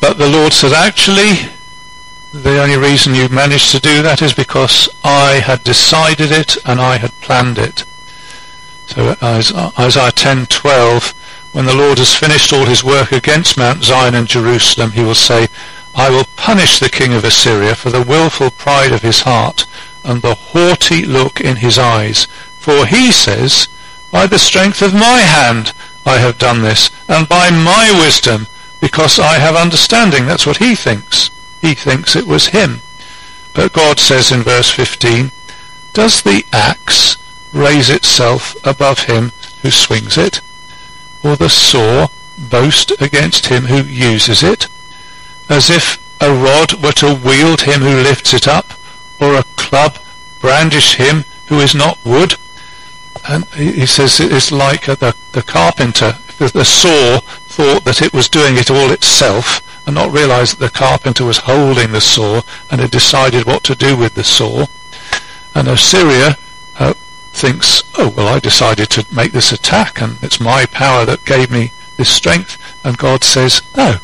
but 0.00 0.18
the 0.18 0.28
Lord 0.28 0.52
said, 0.52 0.72
actually, 0.72 1.48
the 2.32 2.60
only 2.60 2.76
reason 2.76 3.14
you 3.14 3.28
managed 3.28 3.70
to 3.70 3.78
do 3.78 4.02
that 4.02 4.20
is 4.20 4.32
because 4.32 4.88
I 5.04 5.34
had 5.34 5.62
decided 5.62 6.32
it 6.32 6.56
and 6.66 6.80
I 6.80 6.96
had 6.96 7.12
planned 7.20 7.56
it. 7.56 7.84
So 8.88 9.16
Isaiah 9.22 10.10
10:12, 10.10 11.14
when 11.52 11.66
the 11.66 11.76
Lord 11.76 11.98
has 11.98 12.16
finished 12.16 12.52
all 12.52 12.64
his 12.64 12.82
work 12.82 13.12
against 13.12 13.56
Mount 13.56 13.84
Zion 13.84 14.16
and 14.16 14.26
Jerusalem, 14.26 14.90
he 14.90 15.04
will 15.04 15.14
say, 15.14 15.46
I 15.94 16.10
will 16.10 16.26
punish 16.34 16.80
the 16.80 16.90
king 16.90 17.14
of 17.14 17.22
Assyria 17.22 17.76
for 17.76 17.90
the 17.90 18.02
wilful 18.02 18.50
pride 18.50 18.90
of 18.90 19.02
his 19.02 19.20
heart 19.20 19.66
and 20.02 20.20
the 20.20 20.34
haughty 20.34 21.06
look 21.06 21.40
in 21.40 21.58
his 21.58 21.78
eyes. 21.78 22.26
For 22.58 22.86
he 22.86 23.12
says, 23.12 23.68
By 24.10 24.26
the 24.26 24.38
strength 24.38 24.82
of 24.82 24.92
my 24.92 25.20
hand 25.20 25.72
I 26.04 26.18
have 26.18 26.38
done 26.38 26.62
this, 26.62 26.90
and 27.08 27.28
by 27.28 27.50
my 27.50 27.90
wisdom, 28.02 28.46
because 28.80 29.18
I 29.18 29.34
have 29.34 29.54
understanding. 29.54 30.26
That's 30.26 30.46
what 30.46 30.56
he 30.56 30.74
thinks 30.74 31.30
he 31.60 31.74
thinks 31.74 32.16
it 32.16 32.26
was 32.26 32.48
him. 32.48 32.80
But 33.54 33.72
God 33.72 33.98
says 33.98 34.32
in 34.32 34.42
verse 34.42 34.70
15, 34.70 35.30
Does 35.92 36.22
the 36.22 36.44
axe 36.52 37.16
raise 37.52 37.90
itself 37.90 38.56
above 38.64 39.00
him 39.04 39.32
who 39.62 39.70
swings 39.70 40.16
it? 40.16 40.40
Or 41.22 41.36
the 41.36 41.50
saw 41.50 42.08
boast 42.38 42.92
against 43.00 43.46
him 43.46 43.64
who 43.64 43.82
uses 43.82 44.42
it? 44.42 44.68
As 45.48 45.68
if 45.68 45.98
a 46.22 46.32
rod 46.32 46.82
were 46.82 46.92
to 46.92 47.14
wield 47.14 47.62
him 47.62 47.80
who 47.80 48.02
lifts 48.02 48.32
it 48.32 48.48
up, 48.48 48.72
or 49.20 49.34
a 49.34 49.44
club 49.56 49.98
brandish 50.40 50.94
him 50.94 51.24
who 51.48 51.60
is 51.60 51.74
not 51.74 51.98
wood? 52.04 52.36
And 53.30 53.44
he 53.54 53.86
says 53.86 54.18
it's 54.18 54.50
like 54.50 54.86
the, 54.86 55.14
the 55.30 55.42
carpenter. 55.44 56.18
The, 56.38 56.64
saw 56.64 57.20
thought 57.20 57.84
that 57.84 58.02
it 58.02 58.12
was 58.12 58.28
doing 58.28 58.56
it 58.56 58.72
all 58.72 58.90
itself, 58.90 59.62
and 59.86 59.94
not 59.94 60.10
realize 60.10 60.50
that 60.50 60.58
the 60.58 60.76
carpenter 60.76 61.24
was 61.24 61.38
holding 61.38 61.92
the 61.92 62.00
saw 62.00 62.42
and 62.68 62.80
had 62.80 62.90
decided 62.90 63.46
what 63.46 63.62
to 63.64 63.76
do 63.76 63.96
with 63.96 64.14
the 64.14 64.24
saw. 64.24 64.66
And 65.54 65.68
Assyria 65.68 66.38
uh, 66.80 66.94
thinks, 67.30 67.84
oh, 67.96 68.12
well, 68.16 68.26
I 68.26 68.40
decided 68.40 68.90
to 68.90 69.06
make 69.14 69.30
this 69.30 69.52
attack 69.52 70.00
and 70.02 70.20
it's 70.24 70.40
my 70.40 70.66
power 70.66 71.04
that 71.04 71.24
gave 71.24 71.52
me 71.52 71.70
this 71.98 72.10
strength. 72.10 72.58
And 72.84 72.98
God 72.98 73.22
says, 73.22 73.62
no. 73.76 73.98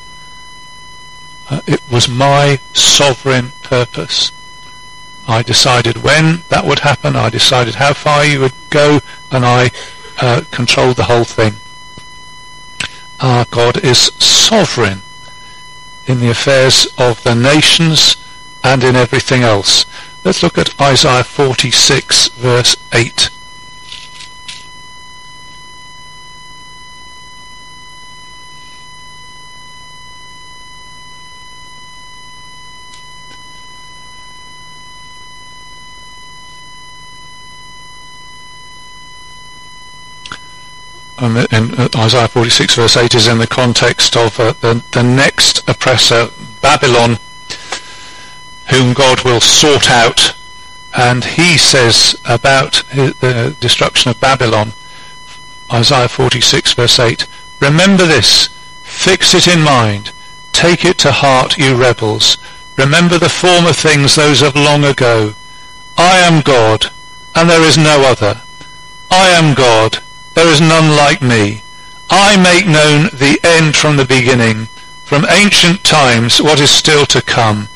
Uh, 1.51 1.63
it 1.67 1.83
was 1.91 2.09
my 2.09 2.61
sovereign 2.75 3.51
purpose. 3.65 4.31
I 5.29 5.43
decided 5.43 6.05
when 6.05 6.43
that 6.51 6.65
would 6.65 6.81
happen. 6.81 7.17
I 7.17 7.31
decided 7.31 7.77
how 7.77 7.95
far 7.95 8.25
you 8.25 8.41
would 8.41 8.53
go, 8.71 9.01
and 9.31 9.45
I 9.45 9.71
uh, 10.21 10.43
controlled 10.51 10.97
the 10.97 11.05
whole 11.05 11.25
thing. 11.25 11.55
Our 13.21 13.47
God 13.47 13.83
is 13.85 13.99
sovereign 13.99 15.03
in 16.07 16.21
the 16.21 16.31
affairs 16.31 16.87
of 16.99 17.23
the 17.23 17.35
nations 17.35 18.17
and 18.63 18.83
in 18.85 18.97
everything 18.97 19.43
else. 19.43 19.87
Let's 20.25 20.43
look 20.43 20.59
at 20.59 20.81
Isaiah 20.81 21.25
46 21.25 22.29
verse 22.29 22.77
8. 22.93 23.31
Um, 41.19 41.37
uh, 41.37 41.89
Isaiah 41.97 42.29
46 42.29 42.75
verse 42.75 42.97
8 42.97 43.15
is 43.15 43.29
in 43.29 43.39
the 43.39 43.47
context 43.47 44.17
of 44.17 44.39
uh, 44.39 44.53
the, 44.53 44.85
the 44.93 45.03
next 45.03 45.69
oppressor, 45.69 46.29
Babylon, 46.61 47.19
whom 48.71 48.93
God 48.93 49.25
will 49.25 49.41
sort 49.41 49.91
out. 49.91 50.37
And 50.97 51.25
he 51.25 51.59
says 51.59 52.21
about 52.25 52.83
the 52.91 53.57
destruction 53.61 54.11
of 54.11 54.21
Babylon, 54.21 54.73
Isaiah 55.73 56.09
46 56.09 56.73
verse 56.75 56.99
8, 56.99 57.27
Remember 57.61 58.07
this, 58.07 58.49
fix 58.83 59.35
it 59.35 59.49
in 59.49 59.63
mind, 59.63 60.13
take 60.53 60.85
it 60.85 60.99
to 60.99 61.13
heart, 61.13 61.59
you 61.59 61.77
rebels. 61.77 62.39
Remember 62.77 63.19
the 63.19 63.29
former 63.29 63.73
things, 63.73 64.15
those 64.15 64.43
of 64.43 64.55
long 64.55 64.85
ago. 64.85 65.35
I 65.97 66.19
am 66.19 66.43
God, 66.43 66.91
and 67.35 67.49
there 67.49 67.63
is 67.63 67.79
no 67.79 68.03
other. 68.03 68.43
I 69.11 69.31
am 69.31 69.55
God, 69.55 69.99
there 70.37 70.53
is 70.53 70.61
none 70.61 70.95
like 70.95 71.23
me. 71.23 71.63
I 72.11 72.37
make 72.37 72.67
known 72.67 73.05
the 73.05 73.41
end 73.43 73.75
from 73.75 73.97
the 73.97 74.05
beginning, 74.05 74.67
from 75.03 75.25
ancient 75.31 75.83
times 75.83 76.43
what 76.43 76.61
is 76.61 76.71
still 76.71 77.07
to 77.07 77.23
come. 77.23 77.69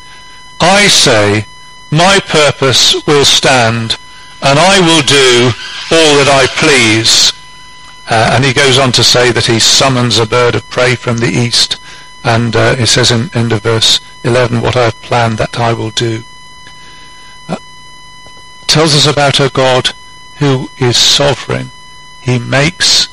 I 0.60 0.86
say, 0.88 1.46
my 1.90 2.20
purpose 2.20 2.94
will 3.06 3.24
stand, 3.24 3.96
and 4.42 4.58
I 4.58 4.78
will 4.78 5.00
do 5.00 5.50
all 5.90 6.18
that 6.20 6.28
I 6.28 6.46
please. 6.60 7.32
Uh, 8.10 8.32
and 8.34 8.44
he 8.44 8.52
goes 8.52 8.78
on 8.78 8.92
to 8.92 9.02
say 9.02 9.32
that 9.32 9.46
he 9.46 9.58
summons 9.58 10.18
a 10.18 10.26
bird 10.26 10.54
of 10.54 10.68
prey 10.68 10.94
from 10.96 11.16
the 11.16 11.30
east, 11.30 11.80
and 12.22 12.54
uh, 12.54 12.76
he 12.76 12.84
says 12.84 13.10
in 13.10 13.30
end 13.34 13.52
of 13.52 13.62
verse 13.62 14.00
11, 14.22 14.60
what 14.60 14.76
I 14.76 14.84
have 14.84 15.00
planned 15.00 15.38
that 15.38 15.58
I 15.58 15.72
will 15.72 15.90
do. 15.90 16.24
Uh, 17.48 17.56
tells 18.66 18.94
us 18.94 19.06
about 19.06 19.40
a 19.40 19.48
God 19.48 19.94
who 20.40 20.68
is 20.76 20.98
sovereign 20.98 21.70
he 22.20 22.38
makes 22.38 23.08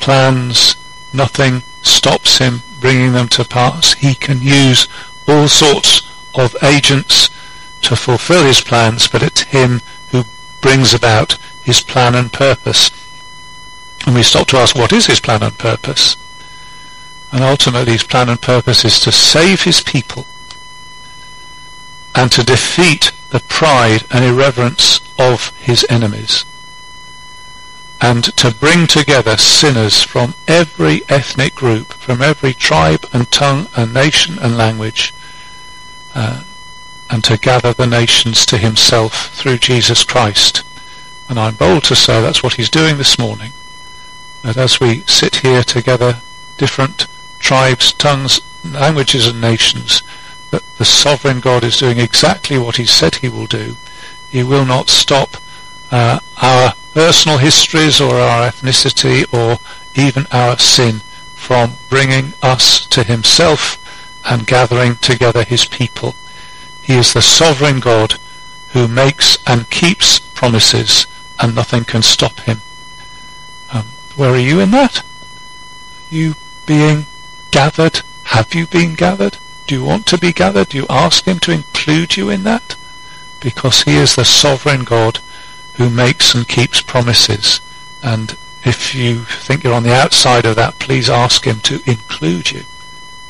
plans. 0.00 0.76
Nothing 1.12 1.62
stops 1.82 2.38
him 2.38 2.62
bringing 2.80 3.12
them 3.12 3.28
to 3.28 3.44
pass. 3.44 3.94
He 3.94 4.14
can 4.14 4.42
use 4.42 4.88
all 5.26 5.48
sorts 5.48 6.02
of 6.34 6.56
agents 6.62 7.30
to 7.82 7.96
fulfill 7.96 8.44
his 8.44 8.60
plans, 8.60 9.08
but 9.08 9.22
it's 9.22 9.42
him 9.42 9.80
who 10.10 10.24
brings 10.60 10.92
about 10.94 11.38
his 11.62 11.80
plan 11.80 12.14
and 12.14 12.32
purpose. 12.32 12.90
And 14.06 14.14
we 14.14 14.22
stop 14.22 14.48
to 14.48 14.58
ask, 14.58 14.76
what 14.76 14.92
is 14.92 15.06
his 15.06 15.20
plan 15.20 15.42
and 15.42 15.56
purpose? 15.56 16.16
And 17.32 17.42
ultimately 17.42 17.92
his 17.92 18.02
plan 18.02 18.28
and 18.28 18.40
purpose 18.40 18.84
is 18.84 19.00
to 19.00 19.12
save 19.12 19.62
his 19.62 19.82
people 19.82 20.26
and 22.14 22.30
to 22.32 22.44
defeat 22.44 23.12
the 23.30 23.40
pride 23.40 24.04
and 24.10 24.24
irreverence 24.24 25.00
of 25.18 25.56
his 25.58 25.84
enemies 25.88 26.44
and 28.00 28.24
to 28.36 28.54
bring 28.54 28.86
together 28.86 29.36
sinners 29.36 30.02
from 30.02 30.34
every 30.46 31.02
ethnic 31.08 31.54
group, 31.54 31.92
from 31.94 32.20
every 32.20 32.52
tribe 32.52 33.06
and 33.12 33.30
tongue 33.30 33.68
and 33.76 33.94
nation 33.94 34.38
and 34.40 34.56
language, 34.56 35.14
uh, 36.14 36.42
and 37.10 37.22
to 37.24 37.38
gather 37.38 37.72
the 37.72 37.86
nations 37.86 38.44
to 38.46 38.58
himself 38.58 39.28
through 39.34 39.58
Jesus 39.58 40.04
Christ. 40.04 40.62
And 41.28 41.38
I'm 41.38 41.54
bold 41.54 41.84
to 41.84 41.96
say 41.96 42.20
that's 42.20 42.42
what 42.42 42.54
he's 42.54 42.70
doing 42.70 42.98
this 42.98 43.18
morning. 43.18 43.52
That 44.42 44.56
as 44.56 44.80
we 44.80 45.00
sit 45.02 45.36
here 45.36 45.62
together, 45.62 46.20
different 46.58 47.06
tribes, 47.38 47.92
tongues, 47.92 48.40
languages 48.64 49.26
and 49.26 49.40
nations, 49.40 50.02
that 50.50 50.62
the 50.78 50.84
sovereign 50.84 51.40
God 51.40 51.64
is 51.64 51.78
doing 51.78 51.98
exactly 51.98 52.58
what 52.58 52.76
he 52.76 52.84
said 52.84 53.16
he 53.16 53.28
will 53.28 53.46
do. 53.46 53.76
He 54.30 54.42
will 54.42 54.64
not 54.64 54.88
stop 54.88 55.36
uh, 55.90 56.20
our 56.42 56.74
personal 56.94 57.38
histories 57.38 58.00
or 58.00 58.14
our 58.14 58.48
ethnicity 58.48 59.26
or 59.34 59.58
even 60.00 60.26
our 60.30 60.56
sin 60.58 61.00
from 61.34 61.74
bringing 61.90 62.32
us 62.40 62.86
to 62.86 63.02
himself 63.02 63.78
and 64.24 64.46
gathering 64.46 64.96
together 64.96 65.42
his 65.42 65.66
people. 65.66 66.14
He 66.82 66.94
is 66.94 67.12
the 67.12 67.20
sovereign 67.20 67.80
God 67.80 68.14
who 68.70 68.88
makes 68.88 69.36
and 69.46 69.68
keeps 69.70 70.18
promises, 70.18 71.06
and 71.40 71.54
nothing 71.54 71.84
can 71.84 72.02
stop 72.02 72.40
him. 72.40 72.60
Um, 73.72 73.86
where 74.16 74.30
are 74.30 74.38
you 74.38 74.60
in 74.60 74.70
that? 74.70 75.02
You 76.10 76.34
being 76.66 77.06
gathered? 77.50 78.02
Have 78.24 78.54
you 78.54 78.66
been 78.66 78.94
gathered? 78.94 79.38
Do 79.66 79.74
you 79.74 79.84
want 79.84 80.06
to 80.06 80.18
be 80.18 80.32
gathered? 80.32 80.70
Do 80.70 80.78
you 80.78 80.86
ask 80.88 81.24
him 81.24 81.38
to 81.40 81.52
include 81.52 82.16
you 82.16 82.30
in 82.30 82.44
that? 82.44 82.76
Because 83.40 83.82
he 83.82 83.96
is 83.96 84.14
the 84.14 84.24
sovereign 84.24 84.84
God 84.84 85.20
who 85.74 85.90
makes 85.90 86.34
and 86.34 86.48
keeps 86.48 86.80
promises. 86.80 87.60
And 88.02 88.36
if 88.64 88.94
you 88.94 89.24
think 89.24 89.64
you're 89.64 89.74
on 89.74 89.82
the 89.82 89.94
outside 89.94 90.46
of 90.46 90.56
that, 90.56 90.78
please 90.78 91.10
ask 91.10 91.44
him 91.44 91.60
to 91.60 91.80
include 91.88 92.52
you. 92.52 92.62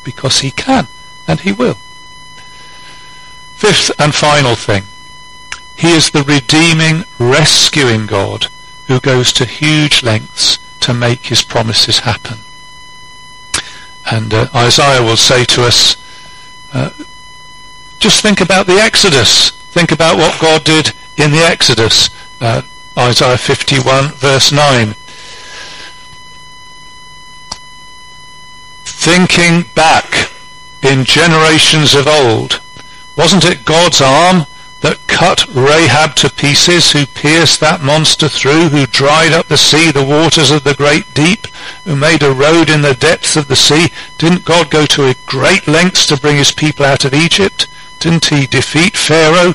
Because 0.05 0.41
he 0.41 0.51
can, 0.51 0.89
and 1.27 1.41
he 1.41 1.53
will. 1.53 1.79
Fifth 3.55 3.91
and 3.99 4.15
final 4.15 4.55
thing. 4.55 4.85
He 5.77 5.93
is 5.93 6.11
the 6.11 6.23
redeeming, 6.23 7.05
rescuing 7.19 8.07
God 8.07 8.49
who 8.87 9.01
goes 9.01 9.33
to 9.33 9.45
huge 9.45 10.03
lengths 10.03 10.59
to 10.81 10.93
make 10.93 11.27
his 11.27 11.43
promises 11.43 12.01
happen. 12.01 12.39
And 14.11 14.35
uh, 14.35 14.49
Isaiah 14.55 15.03
will 15.03 15.17
say 15.17 15.45
to 15.47 15.63
us, 15.65 15.97
uh, 16.73 16.91
just 17.99 18.21
think 18.21 18.41
about 18.41 18.67
the 18.67 18.75
Exodus. 18.75 19.51
Think 19.51 19.91
about 19.93 20.19
what 20.19 20.41
God 20.41 20.65
did 20.65 20.93
in 21.17 21.31
the 21.31 21.39
Exodus. 21.39 22.11
Uh, 22.45 22.61
Isaiah 22.99 23.39
51 23.39 24.09
verse 24.17 24.53
9. 24.53 24.95
Thinking 28.85 29.63
back 29.75 30.31
in 30.83 31.07
generations 31.07 31.95
of 31.95 32.07
old, 32.07 32.61
wasn't 33.17 33.47
it 33.47 33.65
God's 33.65 34.03
arm 34.03 34.45
that 34.83 35.07
cut 35.07 35.47
Rahab 35.55 36.17
to 36.17 36.29
pieces, 36.29 36.93
who 36.93 37.07
pierced 37.07 37.61
that 37.61 37.81
monster 37.81 38.29
through, 38.29 38.69
who 38.69 38.85
dried 38.89 39.33
up 39.33 39.49
the 39.49 39.57
sea, 39.57 39.91
the 39.91 40.05
waters 40.05 40.51
of 40.51 40.65
the 40.65 40.75
great 40.75 41.15
deep, 41.15 41.47
who 41.85 41.97
made 41.97 42.23
a 42.23 42.31
road 42.31 42.69
in 42.69 42.83
the 42.83 42.93
depths 42.93 43.37
of 43.37 43.49
the 43.49 43.57
sea? 43.57 43.89
Didn't 44.19 44.45
God 44.45 44.71
go 44.71 44.85
to 44.85 45.17
great 45.25 45.67
lengths 45.67 46.07
to 46.09 46.21
bring 46.21 46.37
his 46.37 46.53
people 46.53 46.85
out 46.85 47.07
of 47.07 47.15
Egypt? 47.15 47.69
Didn't 48.01 48.27
he 48.27 48.47
defeat 48.47 48.99
Pharaoh? 48.99 49.55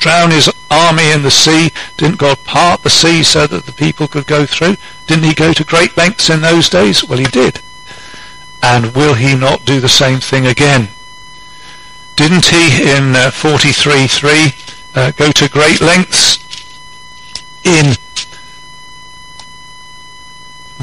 Drown 0.00 0.30
his 0.30 0.50
army 0.70 1.10
in 1.12 1.22
the 1.22 1.30
sea? 1.30 1.70
Didn't 1.96 2.18
God 2.18 2.42
part 2.44 2.82
the 2.82 2.90
sea 2.90 3.22
so 3.22 3.46
that 3.46 3.66
the 3.66 3.72
people 3.72 4.08
could 4.08 4.26
go 4.26 4.46
through? 4.46 4.76
Didn't 5.06 5.24
he 5.24 5.34
go 5.34 5.52
to 5.52 5.62
great 5.62 5.96
lengths 5.96 6.30
in 6.30 6.40
those 6.40 6.68
days? 6.68 7.04
Well, 7.04 7.18
he 7.18 7.26
did. 7.26 7.60
And 8.62 8.94
will 8.94 9.14
he 9.14 9.36
not 9.36 9.64
do 9.64 9.78
the 9.78 9.88
same 9.88 10.20
thing 10.20 10.46
again? 10.46 10.88
Didn't 12.16 12.46
he 12.46 12.82
in 12.82 13.14
uh, 13.14 13.30
43.3 13.30 14.96
uh, 14.96 15.10
go 15.12 15.30
to 15.32 15.48
great 15.48 15.80
lengths 15.80 16.38
in 17.64 17.94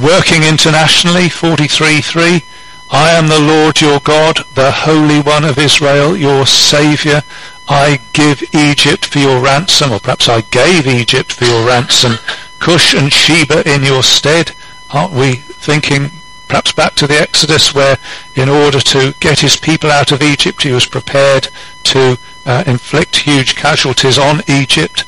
working 0.01 0.43
internationally? 0.43 1.27
43.3 1.27 2.43
I 2.89 3.11
am 3.11 3.27
the 3.27 3.39
Lord 3.39 3.81
your 3.81 3.99
God, 3.99 4.45
the 4.53 4.71
Holy 4.71 5.19
One 5.19 5.43
of 5.43 5.59
Israel, 5.59 6.15
your 6.15 6.45
Saviour. 6.45 7.21
I 7.69 7.99
give 8.13 8.43
Egypt 8.55 9.05
for 9.05 9.19
your 9.19 9.41
ransom, 9.41 9.91
or 9.91 9.99
perhaps 9.99 10.29
I 10.29 10.41
gave 10.41 10.87
Egypt 10.87 11.33
for 11.33 11.45
your 11.45 11.67
ransom, 11.67 12.13
Cush 12.59 12.93
and 12.93 13.11
Sheba 13.11 13.69
in 13.69 13.83
your 13.83 14.03
stead. 14.03 14.53
Aren't 14.89 15.13
we 15.13 15.35
thinking 15.35 16.11
perhaps 16.47 16.71
back 16.71 16.95
to 16.95 17.07
the 17.07 17.19
Exodus 17.19 17.73
where 17.73 17.97
in 18.35 18.47
order 18.47 18.79
to 18.79 19.13
get 19.19 19.41
his 19.41 19.57
people 19.57 19.91
out 19.91 20.11
of 20.11 20.21
Egypt 20.21 20.63
he 20.63 20.71
was 20.71 20.85
prepared 20.85 21.49
to 21.83 22.17
uh, 22.45 22.63
inflict 22.65 23.17
huge 23.17 23.55
casualties 23.55 24.17
on 24.17 24.41
Egypt. 24.47 25.03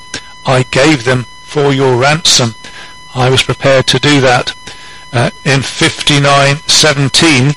I 0.46 0.64
gave 0.64 1.06
them 1.06 1.24
for 1.24 1.72
your 1.74 1.96
ransom. 1.98 2.56
I 3.16 3.30
was 3.30 3.44
prepared 3.44 3.88
to 3.88 4.00
do 4.00 4.20
that. 4.22 4.54
Uh, 5.12 5.32
in 5.44 5.62
59:17 5.62 7.56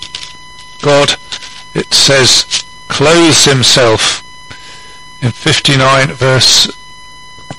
God 0.81 1.17
it 1.75 1.93
says 1.93 2.65
clothes 2.89 3.45
himself 3.45 4.22
in 5.23 5.31
59 5.31 6.09
verse 6.09 6.77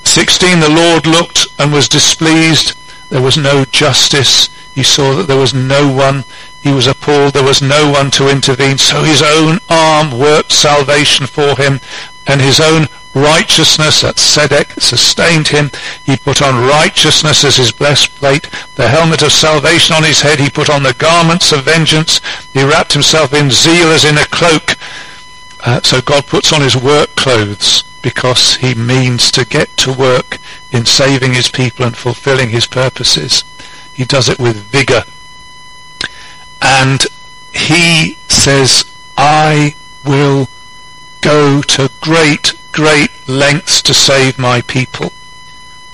16 0.03 0.59
the 0.59 0.69
Lord 0.69 1.07
looked 1.07 1.47
and 1.57 1.71
was 1.71 1.89
displeased 1.89 2.77
there 3.09 3.21
was 3.21 3.37
no 3.37 3.65
justice 3.65 4.49
he 4.73 4.81
saw 4.81 5.13
that 5.15 5.27
there 5.27 5.37
was 5.37 5.53
no 5.53 5.87
one. 5.87 6.25
He 6.61 6.73
was 6.73 6.87
appalled. 6.87 7.33
There 7.33 7.43
was 7.43 7.61
no 7.61 7.91
one 7.91 8.09
to 8.11 8.29
intervene. 8.29 8.77
So 8.79 9.03
his 9.03 9.21
own 9.21 9.59
arm 9.69 10.17
worked 10.17 10.51
salvation 10.51 11.27
for 11.27 11.55
him, 11.55 11.79
and 12.25 12.41
his 12.41 12.59
own 12.59 12.87
righteousness, 13.13 14.01
that 14.01 14.15
Tzedek, 14.15 14.81
sustained 14.81 15.49
him. 15.49 15.69
He 16.03 16.17
put 16.17 16.41
on 16.41 16.67
righteousness 16.67 17.43
as 17.43 17.57
his 17.57 17.71
breastplate, 17.71 18.49
the 18.75 18.87
helmet 18.87 19.21
of 19.21 19.31
salvation 19.31 19.95
on 19.95 20.03
his 20.03 20.21
head. 20.21 20.39
He 20.39 20.49
put 20.49 20.71
on 20.71 20.81
the 20.81 20.95
garments 20.95 21.51
of 21.51 21.65
vengeance. 21.65 22.19
He 22.53 22.63
wrapped 22.63 22.93
himself 22.93 23.33
in 23.33 23.51
zeal 23.51 23.89
as 23.89 24.05
in 24.05 24.17
a 24.17 24.25
cloak. 24.25 24.75
Uh, 25.65 25.81
so 25.81 26.01
God 26.01 26.27
puts 26.27 26.51
on 26.51 26.61
his 26.61 26.75
work 26.75 27.15
clothes 27.15 27.83
because 28.01 28.55
he 28.55 28.75
means 28.75 29.31
to 29.31 29.45
get 29.45 29.75
to 29.77 29.93
work 29.93 30.37
in 30.71 30.85
saving 30.85 31.33
his 31.33 31.49
people 31.49 31.85
and 31.85 31.95
fulfilling 31.95 32.49
his 32.49 32.67
purposes. 32.67 33.45
He 33.93 34.03
does 34.03 34.27
it 34.27 34.39
with 34.39 34.57
vigor. 34.57 35.03
And 36.61 37.05
he 37.53 38.17
says, 38.27 38.83
I 39.15 39.75
will 40.03 40.49
go 41.21 41.61
to 41.61 41.89
great, 42.01 42.53
great 42.73 43.11
lengths 43.27 43.81
to 43.83 43.93
save 43.93 44.37
my 44.37 44.61
people. 44.61 45.13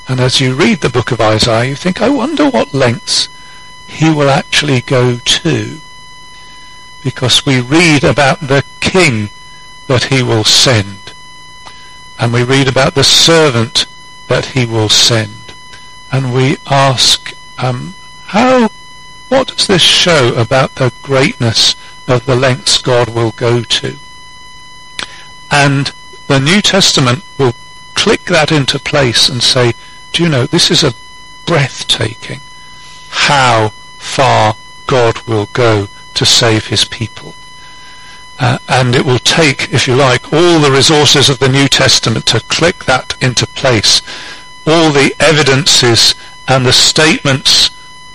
And 0.08 0.20
as 0.20 0.42
you 0.42 0.56
read 0.56 0.80
the 0.80 0.90
book 0.90 1.12
of 1.12 1.22
Isaiah, 1.22 1.70
you 1.70 1.76
think, 1.76 2.02
I 2.02 2.10
wonder 2.10 2.50
what 2.50 2.74
lengths 2.74 3.30
he 3.88 4.10
will 4.10 4.30
actually 4.30 4.82
go 4.82 5.18
to. 5.18 5.80
Because 7.04 7.46
we 7.46 7.62
read 7.62 8.04
about 8.04 8.40
the 8.40 8.64
king 8.80 9.30
that 9.90 10.06
he 10.06 10.22
will 10.22 10.44
send. 10.44 11.14
And 12.20 12.32
we 12.32 12.44
read 12.44 12.68
about 12.68 12.94
the 12.94 13.04
servant 13.04 13.88
that 14.28 14.54
he 14.54 14.64
will 14.64 14.88
send. 14.88 15.56
And 16.12 16.32
we 16.32 16.58
ask 16.70 17.34
um, 17.58 17.96
how, 18.26 18.70
what 19.30 19.48
does 19.48 19.66
this 19.66 19.82
show 19.82 20.36
about 20.36 20.76
the 20.76 20.94
greatness 21.02 21.76
of 22.08 22.28
the 22.28 22.36
lengths 22.36 22.78
God 22.78 23.10
will 23.10 23.32
go 23.32 23.64
to? 23.64 23.98
And 25.50 25.92
the 26.28 26.40
New 26.40 26.62
Testament 26.62 27.24
will 27.40 27.56
click 27.96 28.26
that 28.26 28.52
into 28.52 28.78
place 28.78 29.28
and 29.28 29.42
say, 29.42 29.74
do 30.12 30.22
you 30.22 30.30
know, 30.30 30.46
this 30.46 30.70
is 30.70 30.84
a 30.84 30.94
breathtaking 31.48 32.42
how 33.10 33.70
far 33.98 34.56
God 34.86 35.20
will 35.28 35.48
go 35.48 35.88
to 36.14 36.26
save 36.28 36.68
his 36.68 36.86
people. 36.86 37.34
Uh, 38.40 38.58
and 38.70 38.96
it 38.96 39.06
will 39.06 39.20
take, 39.20 39.74
if 39.74 39.86
you 39.86 39.96
like, 39.96 40.32
all 40.32 40.60
the 40.60 40.72
resources 40.72 41.30
of 41.30 41.40
the 41.40 41.50
New 41.50 41.68
Testament 41.68 42.26
to 42.26 42.40
click 42.42 42.86
that 42.86 43.22
into 43.22 43.46
place. 43.46 44.02
All 44.66 44.92
the 44.92 45.14
evidences 45.20 46.16
and 46.48 46.66
the 46.66 46.72
statements 46.72 47.70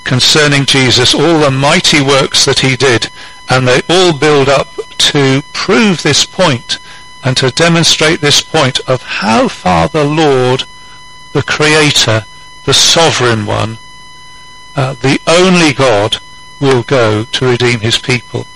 concerning 0.05 0.65
Jesus, 0.65 1.15
all 1.15 1.41
the 1.41 1.51
mighty 1.51 2.01
works 2.01 2.47
that 2.47 2.61
he 2.61 2.75
did, 2.75 3.11
and 3.51 3.69
they 3.69 3.83
all 3.89 4.17
build 4.17 4.49
up 4.49 4.75
to 4.97 5.43
prove 5.53 6.03
this 6.03 6.25
point 6.25 6.79
and 7.23 7.37
to 7.37 7.51
demonstrate 7.51 8.21
this 8.21 8.43
point 8.43 8.81
of 8.89 9.03
how 9.03 9.49
far 9.49 9.89
the 9.89 10.05
Lord, 10.05 10.65
the 11.33 11.43
Creator, 11.43 12.25
the 12.65 12.75
Sovereign 12.75 13.45
One, 13.45 13.79
uh, 14.75 14.95
the 14.95 15.21
only 15.27 15.73
God, 15.73 16.19
will 16.61 16.83
go 16.83 17.25
to 17.25 17.47
redeem 17.47 17.81
his 17.81 17.99
people. 17.99 18.47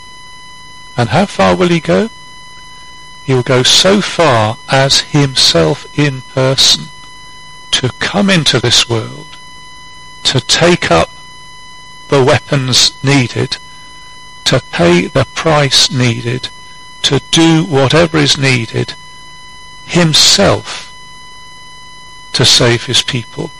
And 0.99 1.11
how 1.11 1.27
far 1.27 1.57
will 1.57 1.69
he 1.69 1.81
go? 1.81 2.11
He 3.25 3.33
will 3.33 3.43
go 3.45 3.63
so 3.63 4.01
far 4.01 4.59
as 4.69 5.01
himself 5.01 5.87
in 5.97 6.23
person 6.23 6.87
to 7.71 7.93
come 8.01 8.29
into 8.29 8.59
this 8.59 8.89
world 8.89 9.37
to 10.25 10.41
take 10.41 10.91
up 10.91 11.11
the 12.09 12.23
weapons 12.23 13.03
needed, 13.03 13.57
to 14.45 14.61
pay 14.61 15.07
the 15.07 15.25
price 15.25 15.91
needed, 15.91 16.49
to 17.03 17.21
do 17.31 17.65
whatever 17.65 18.19
is 18.19 18.37
needed 18.37 18.95
himself 19.87 20.93
to 22.33 22.45
save 22.45 22.85
his 22.85 23.03
people. 23.03 23.51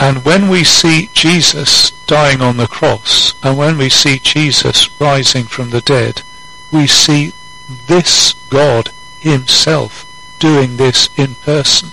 And 0.00 0.24
when 0.24 0.48
we 0.48 0.62
see 0.62 1.10
Jesus 1.12 1.90
dying 2.06 2.40
on 2.40 2.56
the 2.56 2.68
cross, 2.68 3.34
and 3.42 3.58
when 3.58 3.76
we 3.76 3.88
see 3.88 4.20
Jesus 4.20 4.88
rising 5.00 5.44
from 5.44 5.70
the 5.70 5.80
dead, 5.80 6.22
we 6.70 6.86
see 6.86 7.32
this 7.68 8.34
God 8.48 8.90
himself 9.18 10.06
doing 10.38 10.76
this 10.76 11.10
in 11.18 11.34
person. 11.34 11.90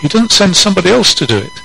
He 0.00 0.08
doesn't 0.08 0.30
send 0.30 0.56
somebody 0.56 0.88
else 0.88 1.14
to 1.16 1.26
do 1.26 1.36
it. 1.36 1.60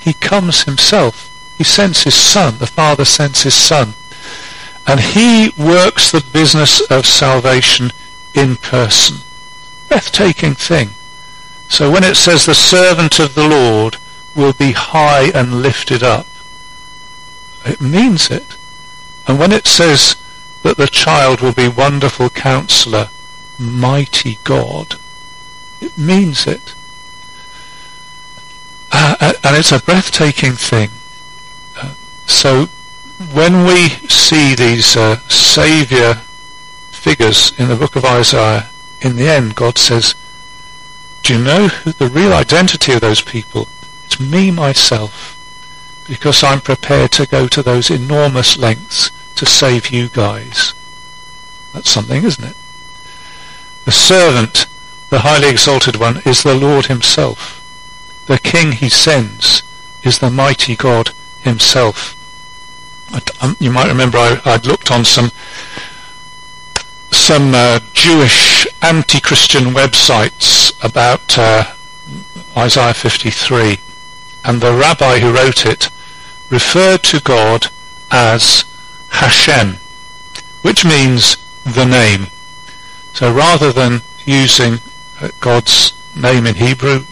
He 0.00 0.14
comes 0.14 0.64
himself. 0.64 1.30
He 1.56 1.64
sends 1.64 2.02
his 2.02 2.14
son. 2.14 2.58
The 2.58 2.66
Father 2.66 3.04
sends 3.04 3.44
his 3.44 3.54
son. 3.54 3.94
And 4.84 4.98
he 4.98 5.52
works 5.56 6.10
the 6.10 6.26
business 6.32 6.80
of 6.90 7.06
salvation 7.06 7.92
in 8.34 8.56
person. 8.56 9.18
Breathtaking 9.88 10.54
thing. 10.54 10.90
So 11.68 11.88
when 11.88 12.02
it 12.02 12.16
says 12.16 12.46
the 12.46 12.54
servant 12.54 13.20
of 13.20 13.36
the 13.36 13.46
Lord 13.46 13.98
will 14.38 14.52
be 14.52 14.72
high 14.72 15.30
and 15.34 15.60
lifted 15.60 16.02
up, 16.02 16.26
it 17.66 17.80
means 17.80 18.30
it. 18.30 18.56
And 19.26 19.38
when 19.38 19.52
it 19.52 19.66
says 19.66 20.16
that 20.62 20.76
the 20.76 20.86
child 20.86 21.40
will 21.40 21.52
be 21.52 21.68
wonderful 21.68 22.30
counselor, 22.30 23.10
mighty 23.58 24.38
God, 24.44 24.94
it 25.80 25.98
means 25.98 26.46
it. 26.46 26.74
Uh, 28.90 29.16
uh 29.20 29.32
and 29.44 29.56
it's 29.56 29.72
a 29.72 29.80
breathtaking 29.80 30.52
thing. 30.52 30.90
Uh, 31.76 31.92
so 32.26 32.66
when 33.34 33.64
we 33.64 33.88
see 34.08 34.54
these 34.54 34.96
uh, 34.96 35.16
Saviour 35.28 36.14
figures 36.90 37.52
in 37.58 37.68
the 37.68 37.76
book 37.76 37.96
of 37.96 38.04
Isaiah, 38.04 38.70
in 39.00 39.16
the 39.16 39.28
end 39.28 39.56
God 39.56 39.76
says, 39.76 40.14
do 41.22 41.36
you 41.36 41.44
know 41.44 41.68
the 41.68 42.08
real 42.08 42.32
identity 42.32 42.92
of 42.92 43.00
those 43.00 43.20
people? 43.20 43.68
It's 44.08 44.18
me, 44.18 44.50
myself, 44.50 45.36
because 46.08 46.42
I'm 46.42 46.62
prepared 46.62 47.12
to 47.12 47.26
go 47.26 47.46
to 47.48 47.62
those 47.62 47.90
enormous 47.90 48.56
lengths 48.56 49.10
to 49.34 49.44
save 49.44 49.90
you 49.90 50.08
guys. 50.08 50.72
That's 51.74 51.90
something, 51.90 52.24
isn't 52.24 52.42
it? 52.42 52.56
The 53.84 53.92
servant, 53.92 54.66
the 55.10 55.18
highly 55.20 55.50
exalted 55.50 55.96
one, 55.96 56.22
is 56.24 56.42
the 56.42 56.54
Lord 56.54 56.86
himself. 56.86 57.60
The 58.26 58.38
king 58.38 58.72
he 58.72 58.88
sends 58.88 59.62
is 60.02 60.20
the 60.20 60.30
mighty 60.30 60.74
God 60.74 61.10
himself. 61.42 62.16
Um, 63.42 63.58
you 63.60 63.70
might 63.70 63.88
remember 63.88 64.16
I, 64.16 64.40
would 64.46 64.66
looked 64.66 64.90
on 64.90 65.04
some 65.04 65.32
some 67.10 67.54
uh, 67.54 67.80
Jewish 67.92 68.66
anti-Christian 68.80 69.74
websites 69.74 70.72
about 70.82 71.38
uh, 71.38 71.74
Isaiah 72.56 72.94
53, 72.94 73.80
and 74.48 74.62
the 74.62 74.72
rabbi 74.72 75.18
who 75.18 75.34
wrote 75.34 75.66
it 75.66 75.90
referred 76.48 77.02
to 77.02 77.20
God 77.20 77.66
as 78.10 78.64
Hashem, 79.10 79.74
which 80.62 80.86
means 80.86 81.36
the 81.64 81.84
name. 81.84 82.28
So 83.12 83.30
rather 83.30 83.72
than 83.72 84.00
using 84.24 84.80
uh, 85.20 85.28
God's 85.40 85.92
name 86.16 86.46
in 86.46 86.54
Hebrew, 86.54 87.04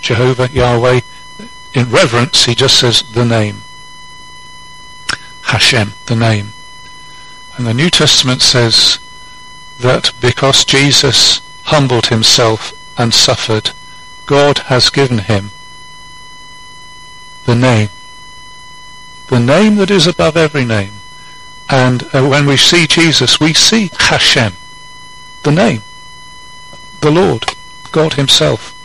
Jehovah, 0.00 0.48
Yahweh, 0.48 1.00
in 1.74 1.90
reverence, 1.90 2.46
he 2.46 2.54
just 2.54 2.80
says 2.80 3.02
the 3.02 3.26
name. 3.26 3.56
Hashem, 5.42 5.92
the 6.06 6.16
name. 6.16 6.54
And 7.58 7.66
the 7.66 7.74
New 7.74 7.90
Testament 7.90 8.40
says 8.40 8.98
that 9.80 10.14
because 10.22 10.64
Jesus 10.64 11.42
humbled 11.64 12.06
himself 12.06 12.72
and 12.98 13.12
suffered, 13.12 13.72
God 14.24 14.58
has 14.70 14.88
given 14.88 15.18
him 15.18 15.50
the 17.44 17.54
name. 17.54 17.88
The 19.28 19.40
name 19.40 19.76
that 19.76 19.90
is 19.90 20.06
above 20.06 20.36
every 20.36 20.64
name. 20.64 20.92
And 21.68 22.02
uh, 22.14 22.28
when 22.28 22.46
we 22.46 22.56
see 22.56 22.86
Jesus, 22.86 23.40
we 23.40 23.54
see 23.54 23.90
Hashem, 23.98 24.52
the 25.42 25.52
name, 25.52 25.82
the 27.00 27.10
Lord, 27.10 27.46
God 27.90 28.14
himself. 28.14 28.78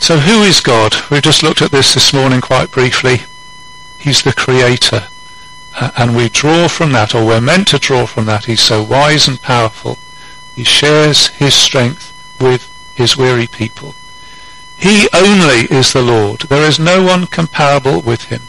So 0.00 0.18
who 0.18 0.42
is 0.42 0.60
God? 0.60 0.94
We've 1.10 1.22
just 1.22 1.42
looked 1.42 1.62
at 1.62 1.70
this 1.70 1.94
this 1.94 2.12
morning 2.12 2.40
quite 2.40 2.70
briefly. 2.70 3.22
He's 3.98 4.22
the 4.22 4.32
creator. 4.32 5.08
Uh, 5.76 5.90
and 5.96 6.16
we 6.16 6.28
draw 6.28 6.68
from 6.68 6.92
that, 6.92 7.14
or 7.14 7.24
we're 7.24 7.40
meant 7.40 7.68
to 7.68 7.78
draw 7.78 8.06
from 8.06 8.26
that. 8.26 8.44
He's 8.44 8.60
so 8.60 8.82
wise 8.82 9.26
and 9.26 9.40
powerful. 9.40 9.98
He 10.54 10.62
shares 10.62 11.28
his 11.28 11.54
strength 11.54 12.12
with 12.40 12.70
his 12.94 13.16
weary 13.16 13.46
people. 13.46 13.94
He 14.84 15.08
only 15.14 15.60
is 15.78 15.92
the 15.92 16.02
Lord. 16.02 16.40
There 16.42 16.68
is 16.68 16.78
no 16.78 17.02
one 17.02 17.26
comparable 17.26 18.00
with 18.02 18.24
him. 18.24 18.42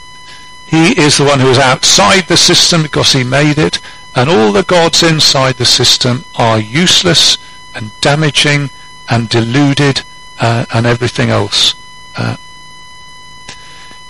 He 0.68 1.00
is 1.00 1.18
the 1.18 1.24
one 1.24 1.40
who 1.40 1.50
is 1.50 1.58
outside 1.58 2.28
the 2.28 2.38
system 2.38 2.84
because 2.84 3.14
he 3.14 3.24
made 3.24 3.58
it, 3.58 3.80
and 4.16 4.30
all 4.30 4.52
the 4.52 4.64
gods 4.64 5.02
inside 5.02 5.56
the 5.56 5.66
system 5.66 6.26
are 6.36 6.60
useless 6.60 7.38
and 7.74 7.92
damaging 8.02 8.70
and 9.10 9.30
deluded 9.30 10.02
uh, 10.42 10.66
and 10.74 10.86
everything 10.86 11.30
else. 11.30 11.74
Uh, 12.18 12.38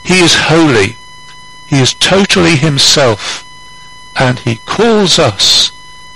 he 0.03 0.19
is 0.19 0.35
holy 0.35 0.97
he 1.67 1.81
is 1.81 1.93
totally 1.95 2.55
himself, 2.55 3.43
and 4.15 4.39
he 4.39 4.57
calls 4.57 5.17
us 5.17 5.71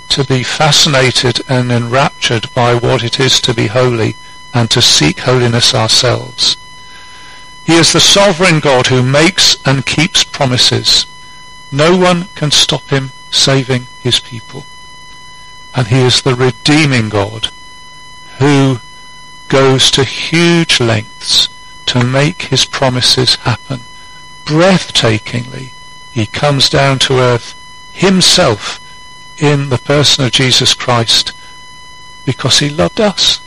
to 0.08 0.24
be 0.24 0.42
fascinated 0.42 1.40
and 1.48 1.72
enraptured 1.72 2.52
by 2.54 2.74
what 2.74 3.02
it 3.02 3.18
is 3.18 3.40
to 3.40 3.52
be 3.52 3.66
holy 3.66 4.16
and 4.52 4.70
to 4.70 4.82
seek 4.82 5.20
holiness 5.20 5.74
ourselves. 5.74 6.56
He 7.64 7.74
is 7.74 7.92
the 7.92 8.00
sovereign 8.00 8.60
God 8.60 8.88
who 8.88 9.02
makes 9.02 9.56
and 9.66 9.86
keeps 9.86 10.24
promises. 10.24 11.06
No 11.70 11.96
one 11.96 12.24
can 12.34 12.50
stop 12.50 12.88
him 12.88 13.10
saving 13.30 13.86
his 14.00 14.18
people. 14.18 14.64
And 15.74 15.86
he 15.86 16.00
is 16.00 16.22
the 16.22 16.34
redeeming 16.34 17.08
God 17.08 17.48
who 18.38 18.80
goes 19.48 19.90
to 19.92 20.04
huge 20.04 20.80
lengths 20.80 21.48
to 21.86 22.04
make 22.04 22.42
his 22.42 22.64
promises 22.64 23.36
happen 23.36 23.80
breathtakingly, 24.50 25.70
he 26.10 26.26
comes 26.26 26.68
down 26.68 26.98
to 26.98 27.20
earth 27.20 27.54
himself 27.92 28.80
in 29.40 29.68
the 29.68 29.78
person 29.78 30.24
of 30.24 30.32
Jesus 30.32 30.74
Christ 30.74 31.32
because 32.26 32.58
he 32.58 32.68
loved 32.68 33.00
us. 33.00 33.40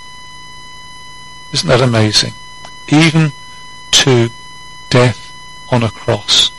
Isn't 1.54 1.70
that 1.70 1.82
amazing? 1.82 2.34
Even 2.88 3.32
to 3.92 4.30
death 4.90 5.32
on 5.72 5.84
a 5.84 5.92
cross. 5.92 6.52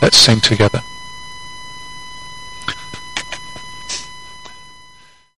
Let's 0.00 0.16
sing 0.16 0.40
together. 0.40 0.82